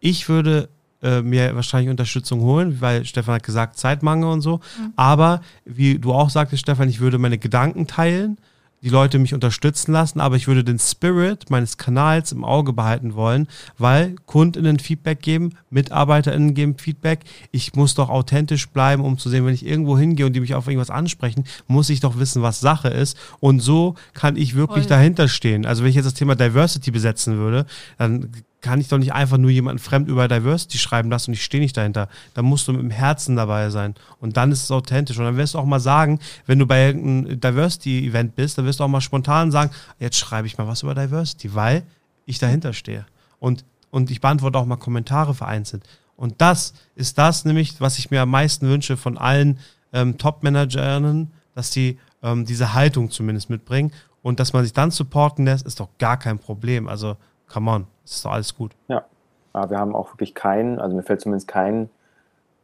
[0.00, 0.68] ich würde
[1.04, 4.56] äh, mir wahrscheinlich Unterstützung holen, weil Stefan hat gesagt, Zeitmangel und so.
[4.56, 4.92] Mhm.
[4.96, 8.38] Aber wie du auch sagtest, Stefan, ich würde meine Gedanken teilen
[8.84, 13.14] die Leute mich unterstützen lassen, aber ich würde den Spirit meines Kanals im Auge behalten
[13.14, 13.48] wollen,
[13.78, 17.20] weil KundInnen Feedback geben, MitarbeiterInnen geben Feedback.
[17.50, 20.54] Ich muss doch authentisch bleiben, um zu sehen, wenn ich irgendwo hingehe und die mich
[20.54, 23.16] auf irgendwas ansprechen, muss ich doch wissen, was Sache ist.
[23.40, 24.90] Und so kann ich wirklich Voll.
[24.90, 25.64] dahinter stehen.
[25.64, 27.64] Also wenn ich jetzt das Thema Diversity besetzen würde,
[27.96, 28.28] dann
[28.64, 31.62] kann ich doch nicht einfach nur jemanden fremd über Diversity schreiben lassen und ich stehe
[31.62, 32.08] nicht dahinter.
[32.32, 33.94] Da musst du mit dem Herzen dabei sein.
[34.20, 35.18] Und dann ist es authentisch.
[35.18, 38.80] Und dann wirst du auch mal sagen, wenn du bei irgendeinem Diversity-Event bist, dann wirst
[38.80, 41.82] du auch mal spontan sagen, jetzt schreibe ich mal was über Diversity, weil
[42.24, 43.04] ich dahinter stehe.
[43.38, 45.84] Und, und ich beantworte auch mal Kommentare vereinzelt.
[46.16, 49.58] Und das ist das nämlich, was ich mir am meisten wünsche von allen
[49.92, 53.92] ähm, Top-Managerinnen, dass die ähm, diese Haltung zumindest mitbringen.
[54.22, 56.88] Und dass man sich dann supporten lässt, ist doch gar kein Problem.
[56.88, 58.72] Also, come on, ist doch alles gut.
[58.88, 59.04] Ja.
[59.52, 61.88] Aber wir haben auch wirklich keinen, also mir fällt zumindest kein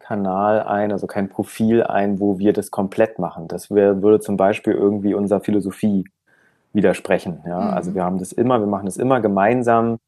[0.01, 3.47] Kanal ein, also kein Profil ein, wo wir das komplett machen.
[3.47, 6.05] Das wär, würde zum Beispiel irgendwie unserer Philosophie
[6.73, 7.43] widersprechen.
[7.47, 7.61] Ja?
[7.61, 7.71] Mhm.
[7.71, 9.99] Also wir haben das immer, wir machen das immer gemeinsam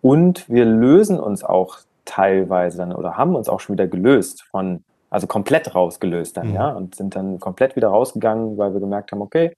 [0.00, 4.82] und wir lösen uns auch teilweise dann oder haben uns auch schon wieder gelöst von,
[5.10, 6.54] also komplett rausgelöst dann, mhm.
[6.54, 9.56] ja, und sind dann komplett wieder rausgegangen, weil wir gemerkt haben, okay,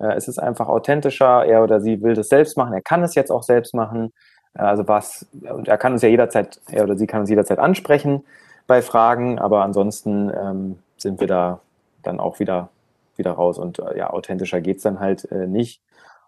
[0.00, 3.14] äh, es ist einfach authentischer, er oder sie will das selbst machen, er kann es
[3.14, 4.12] jetzt auch selbst machen.
[4.54, 8.24] Also was, und er kann uns ja jederzeit, er oder sie kann uns jederzeit ansprechen
[8.66, 11.60] bei Fragen, aber ansonsten ähm, sind wir da
[12.02, 12.68] dann auch wieder,
[13.16, 15.80] wieder raus und äh, ja, authentischer geht's dann halt äh, nicht.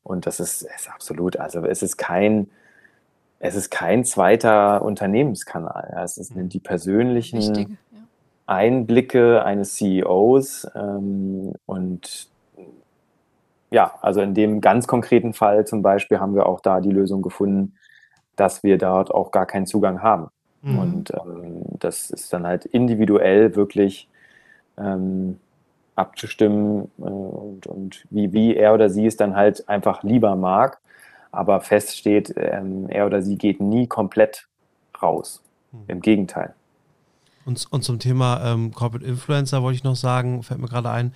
[0.02, 2.48] Und das ist, ist absolut, also es ist kein,
[3.38, 6.00] es ist kein zweiter Unternehmenskanal.
[6.02, 7.98] Es sind die persönlichen Wichtige, ja.
[8.46, 12.28] Einblicke eines CEOs ähm, und
[13.70, 17.20] ja, also in dem ganz konkreten Fall zum Beispiel haben wir auch da die Lösung
[17.20, 17.74] gefunden,
[18.36, 20.28] dass wir dort auch gar keinen Zugang haben.
[20.62, 20.78] Mhm.
[20.78, 24.08] Und ähm, das ist dann halt individuell wirklich
[24.78, 25.38] ähm,
[25.94, 30.78] abzustimmen äh, und, und wie, wie er oder sie es dann halt einfach lieber mag.
[31.32, 34.46] Aber fest steht, ähm, er oder sie geht nie komplett
[35.02, 35.42] raus.
[35.72, 35.78] Mhm.
[35.88, 36.54] Im Gegenteil.
[37.44, 41.14] Und, und zum Thema ähm, Corporate Influencer wollte ich noch sagen, fällt mir gerade ein,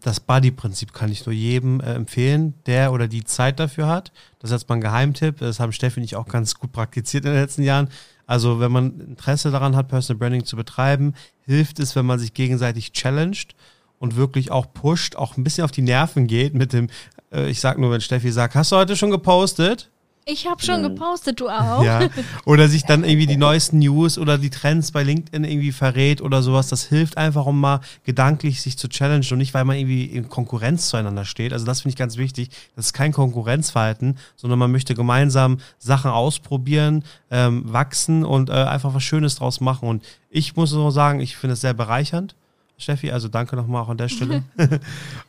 [0.00, 4.12] das Buddy-Prinzip kann ich nur jedem äh, empfehlen, der oder die Zeit dafür hat.
[4.38, 5.38] Das ist jetzt mal ein Geheimtipp.
[5.38, 7.88] Das haben Steffi und ich auch ganz gut praktiziert in den letzten Jahren.
[8.26, 12.32] Also, wenn man Interesse daran hat, Personal Branding zu betreiben, hilft es, wenn man sich
[12.32, 13.56] gegenseitig challenged
[13.98, 16.88] und wirklich auch pusht, auch ein bisschen auf die Nerven geht mit dem,
[17.32, 19.90] äh, ich sag nur, wenn Steffi sagt, hast du heute schon gepostet?
[20.28, 21.84] Ich habe schon gepostet, du auch.
[21.84, 22.08] Ja.
[22.44, 26.42] Oder sich dann irgendwie die neuesten News oder die Trends bei LinkedIn irgendwie verrät oder
[26.42, 26.66] sowas.
[26.66, 30.28] Das hilft einfach, um mal gedanklich sich zu challengen und nicht, weil man irgendwie in
[30.28, 31.52] Konkurrenz zueinander steht.
[31.52, 32.50] Also das finde ich ganz wichtig.
[32.74, 38.94] Das ist kein Konkurrenzverhalten, sondern man möchte gemeinsam Sachen ausprobieren, ähm, wachsen und äh, einfach
[38.94, 39.88] was Schönes draus machen.
[39.88, 42.34] Und ich muss nur sagen, ich finde es sehr bereichernd
[42.78, 44.42] Steffi, also danke nochmal auch an der Stelle.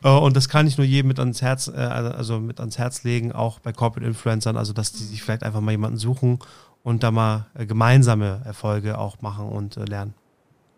[0.04, 3.02] Äh, und das kann ich nur jedem mit ans Herz, äh, also mit ans Herz
[3.02, 6.38] legen, auch bei Corporate Influencern, also dass die sich vielleicht einfach mal jemanden suchen
[6.84, 10.14] und da mal äh, gemeinsame Erfolge auch machen und lernen.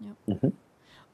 [0.00, 0.34] Ja.
[0.34, 0.52] Mhm.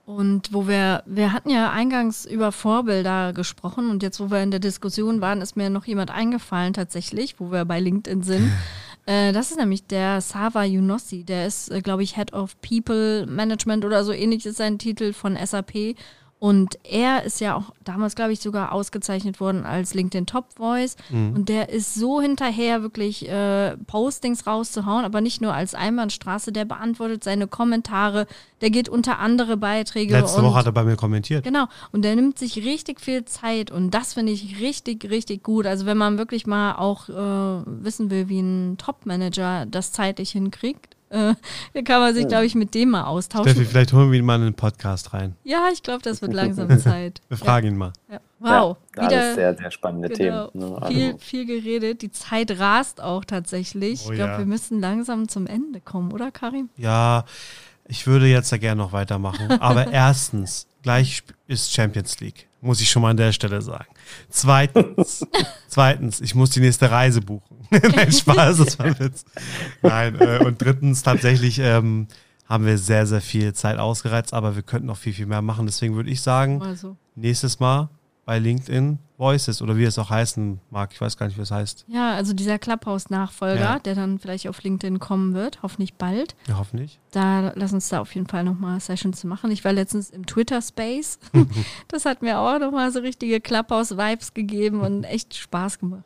[0.06, 4.52] Und wo wir, wir hatten ja eingangs über Vorbilder gesprochen und jetzt, wo wir in
[4.52, 8.52] der Diskussion waren, ist mir noch jemand eingefallen tatsächlich, wo wir bei LinkedIn sind.
[9.06, 11.24] Äh, das ist nämlich der Sava Yunossi.
[11.24, 15.12] Der ist, äh, glaube ich, Head of People Management oder so ähnlich ist sein Titel
[15.12, 15.94] von SAP.
[16.38, 20.96] Und er ist ja auch damals, glaube ich, sogar ausgezeichnet worden als LinkedIn Top Voice.
[21.08, 21.34] Mhm.
[21.34, 26.52] Und der ist so hinterher, wirklich äh, Postings rauszuhauen, aber nicht nur als Einbahnstraße.
[26.52, 28.26] Der beantwortet seine Kommentare,
[28.60, 30.12] der geht unter andere Beiträge.
[30.12, 31.42] Letzte Woche hat er bei mir kommentiert.
[31.42, 31.66] Genau.
[31.92, 33.70] Und der nimmt sich richtig viel Zeit.
[33.70, 35.66] Und das finde ich richtig, richtig gut.
[35.66, 40.96] Also, wenn man wirklich mal auch äh, wissen will, wie ein Top-Manager das zeitlich hinkriegt,
[41.16, 41.34] äh,
[41.74, 43.50] da kann man sich, glaube ich, mit dem mal austauschen.
[43.50, 45.34] Steffi, vielleicht holen wir ihn mal in den Podcast rein.
[45.44, 47.20] Ja, ich glaube, das wird langsam Zeit.
[47.28, 47.72] Wir fragen ja.
[47.72, 47.92] ihn mal.
[48.10, 48.20] Ja.
[48.38, 48.76] Wow.
[48.96, 50.70] Ja, wieder sehr, sehr spannende genau, Themen.
[50.70, 50.88] Ne?
[50.88, 52.02] Viel, also viel geredet.
[52.02, 54.04] Die Zeit rast auch tatsächlich.
[54.06, 54.38] Oh, ich glaube, ja.
[54.38, 56.68] wir müssen langsam zum Ende kommen, oder Karim?
[56.76, 57.24] Ja,
[57.88, 59.60] ich würde jetzt da gerne noch weitermachen.
[59.60, 62.48] Aber erstens, gleich ist Champions League.
[62.66, 63.86] Muss ich schon mal an der Stelle sagen.
[64.28, 65.24] Zweitens,
[65.68, 67.56] zweitens, ich muss die nächste Reise buchen.
[67.70, 69.24] Nein, Spaß, das war ein Witz.
[69.82, 72.08] Nein, äh, und drittens, tatsächlich ähm,
[72.48, 75.66] haben wir sehr, sehr viel Zeit ausgereizt, aber wir könnten noch viel, viel mehr machen.
[75.66, 76.96] Deswegen würde ich sagen, also.
[77.14, 77.88] nächstes Mal
[78.26, 80.90] bei LinkedIn Voices oder wie es auch heißen mag.
[80.92, 81.86] Ich weiß gar nicht, wie es heißt.
[81.88, 83.78] Ja, also dieser Clubhouse-Nachfolger, ja.
[83.78, 86.34] der dann vielleicht auf LinkedIn kommen wird, hoffentlich bald.
[86.48, 86.98] Ja, hoffentlich.
[87.12, 89.50] Da lass uns da auf jeden Fall nochmal Sessions machen.
[89.52, 91.20] Ich war letztens im Twitter-Space.
[91.88, 96.04] das hat mir auch nochmal so richtige Clubhouse-Vibes gegeben und echt Spaß gemacht.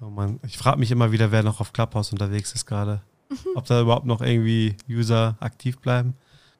[0.00, 3.02] Oh Mann, ich frage mich immer wieder, wer noch auf Clubhouse unterwegs ist gerade.
[3.54, 6.14] Ob da überhaupt noch irgendwie User aktiv bleiben.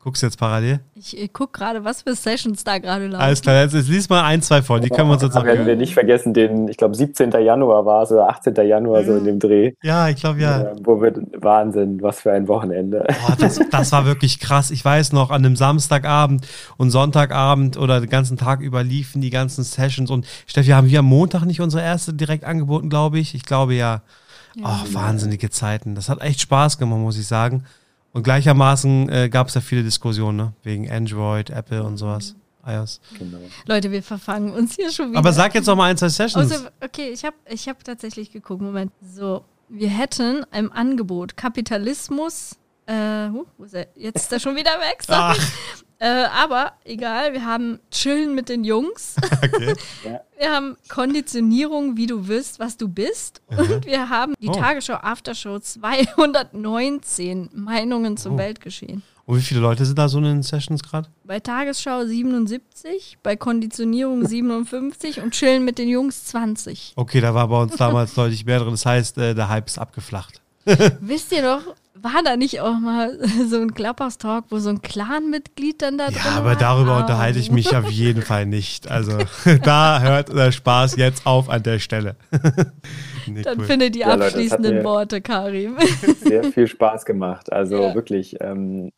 [0.04, 0.80] Guckst du jetzt parallel?
[0.96, 3.22] Ich, ich gucke gerade, was für Sessions da gerade laufen.
[3.22, 5.44] Alles klar, jetzt, jetzt lies mal ein, zwei vor, die können wir uns jetzt auch
[5.44, 7.30] Werden wir nicht vergessen, den, ich glaube, 17.
[7.30, 8.52] Januar war es oder 18.
[8.66, 9.74] Januar so in dem Dreh.
[9.80, 10.62] Ja, ich glaube ja.
[10.62, 13.04] Äh, wo wir, Wahnsinn, was für ein Wochenende.
[13.06, 14.72] Boah, das, das war wirklich krass.
[14.72, 16.48] Ich weiß noch, an einem Samstagabend
[16.78, 20.98] und Sonntagabend oder den ganzen Tag über liefen die ganzen Sessions und Steffi, haben wir
[20.98, 23.36] am Montag nicht unsere erste direkt angeboten, glaube ich?
[23.36, 24.02] Ich glaube ja.
[24.56, 24.82] Ja.
[24.84, 25.94] Oh, wahnsinnige Zeiten.
[25.94, 27.64] Das hat echt Spaß gemacht, muss ich sagen.
[28.12, 30.52] Und gleichermaßen äh, gab es ja viele Diskussionen, ne?
[30.62, 32.36] Wegen Android, Apple und sowas.
[32.66, 33.00] iOS.
[33.18, 33.38] Genau.
[33.66, 35.18] Leute, wir verfangen uns hier schon wieder.
[35.18, 36.52] Aber sag jetzt noch mal ein, zwei Sessions.
[36.52, 38.60] Also, okay, ich habe ich hab tatsächlich geguckt.
[38.60, 38.92] Moment.
[39.00, 42.56] So, wir hätten im Angebot Kapitalismus.
[42.86, 42.94] Äh,
[43.56, 43.86] wo ist er?
[43.96, 45.02] Jetzt ist er schon wieder weg.
[45.06, 45.38] Sorry.
[46.02, 49.14] Äh, aber egal, wir haben Chillen mit den Jungs.
[49.42, 49.74] Okay.
[50.38, 53.42] Wir haben Konditionierung, wie du wirst, was du bist.
[53.50, 53.58] Mhm.
[53.58, 54.52] Und wir haben die oh.
[54.52, 58.38] Tagesschau Aftershow 219 Meinungen zum oh.
[58.38, 59.02] Weltgeschehen.
[59.26, 61.08] Und wie viele Leute sind da so in den Sessions gerade?
[61.24, 66.92] Bei Tagesschau 77, bei Konditionierung 57 und Chillen mit den Jungs 20.
[66.96, 68.70] Okay, da war bei uns damals deutlich mehr drin.
[68.70, 70.40] Das heißt, äh, der Hype ist abgeflacht.
[71.00, 75.82] Wisst ihr noch, war da nicht auch mal so ein Clubhouse-Talk, wo so ein Clan-Mitglied
[75.82, 76.32] dann da ja, drin war?
[76.32, 77.00] Ja, aber darüber oh.
[77.00, 78.90] unterhalte ich mich auf jeden Fall nicht.
[78.90, 79.18] Also
[79.64, 82.16] da hört der Spaß jetzt auf an der Stelle.
[83.26, 83.64] nee, dann cool.
[83.64, 85.76] finde die ja, abschließenden Leute, Worte, Karim.
[86.20, 87.52] Sehr viel Spaß gemacht.
[87.52, 87.94] Also ja.
[87.94, 88.36] wirklich.
[88.40, 88.92] Ähm,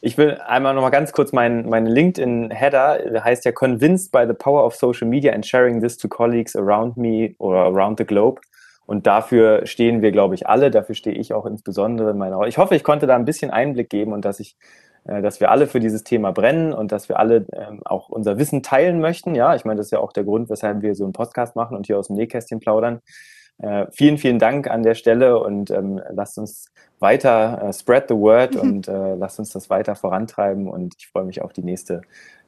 [0.00, 4.24] ich will einmal noch mal ganz kurz meinen mein LinkedIn-Header, der heißt ja Convinced by
[4.28, 8.04] the power of social media and sharing this to colleagues around me or around the
[8.04, 8.40] globe.
[8.88, 10.70] Und dafür stehen wir, glaube ich, alle.
[10.70, 12.40] Dafür stehe ich auch insbesondere in meiner.
[12.46, 14.56] Ich hoffe, ich konnte da ein bisschen Einblick geben und dass ich,
[15.04, 18.38] äh, dass wir alle für dieses Thema brennen und dass wir alle ähm, auch unser
[18.38, 19.34] Wissen teilen möchten.
[19.34, 21.76] Ja, ich meine, das ist ja auch der Grund, weshalb wir so einen Podcast machen
[21.76, 23.02] und hier aus dem Nähkästchen plaudern.
[23.58, 28.14] Äh, vielen, vielen Dank an der Stelle und ähm, lasst uns weiter äh, spread the
[28.14, 28.60] word mhm.
[28.60, 32.00] und lasst uns das weiter vorantreiben und ich freue mich auf die nächste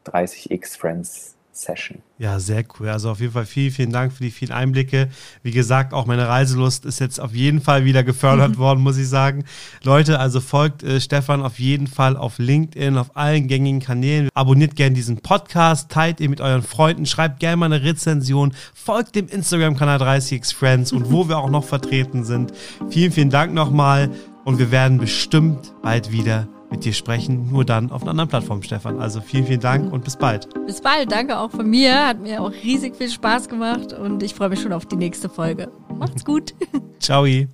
[0.07, 1.98] 30x Friends Session.
[2.18, 2.88] Ja, sehr cool.
[2.88, 5.08] Also auf jeden Fall vielen, vielen Dank für die vielen Einblicke.
[5.42, 9.08] Wie gesagt, auch meine Reiselust ist jetzt auf jeden Fall wieder gefördert worden, muss ich
[9.08, 9.44] sagen.
[9.82, 14.28] Leute, also folgt äh, Stefan auf jeden Fall auf LinkedIn, auf allen gängigen Kanälen.
[14.34, 19.14] Abonniert gerne diesen Podcast, teilt ihn mit euren Freunden, schreibt gerne mal eine Rezension, folgt
[19.14, 22.52] dem Instagram-Kanal 30x Friends und wo wir auch noch vertreten sind.
[22.90, 24.11] Vielen, vielen Dank nochmal
[24.44, 28.62] und wir werden bestimmt bald wieder mit dir sprechen, nur dann auf einer anderen Plattform,
[28.62, 29.01] Stefan.
[29.01, 30.49] Also vielen, vielen Dank und bis bald.
[30.66, 32.07] Bis bald, danke auch von mir.
[32.07, 35.29] Hat mir auch riesig viel Spaß gemacht und ich freue mich schon auf die nächste
[35.29, 35.71] Folge.
[35.95, 36.55] Macht's gut.
[36.99, 37.27] Ciao.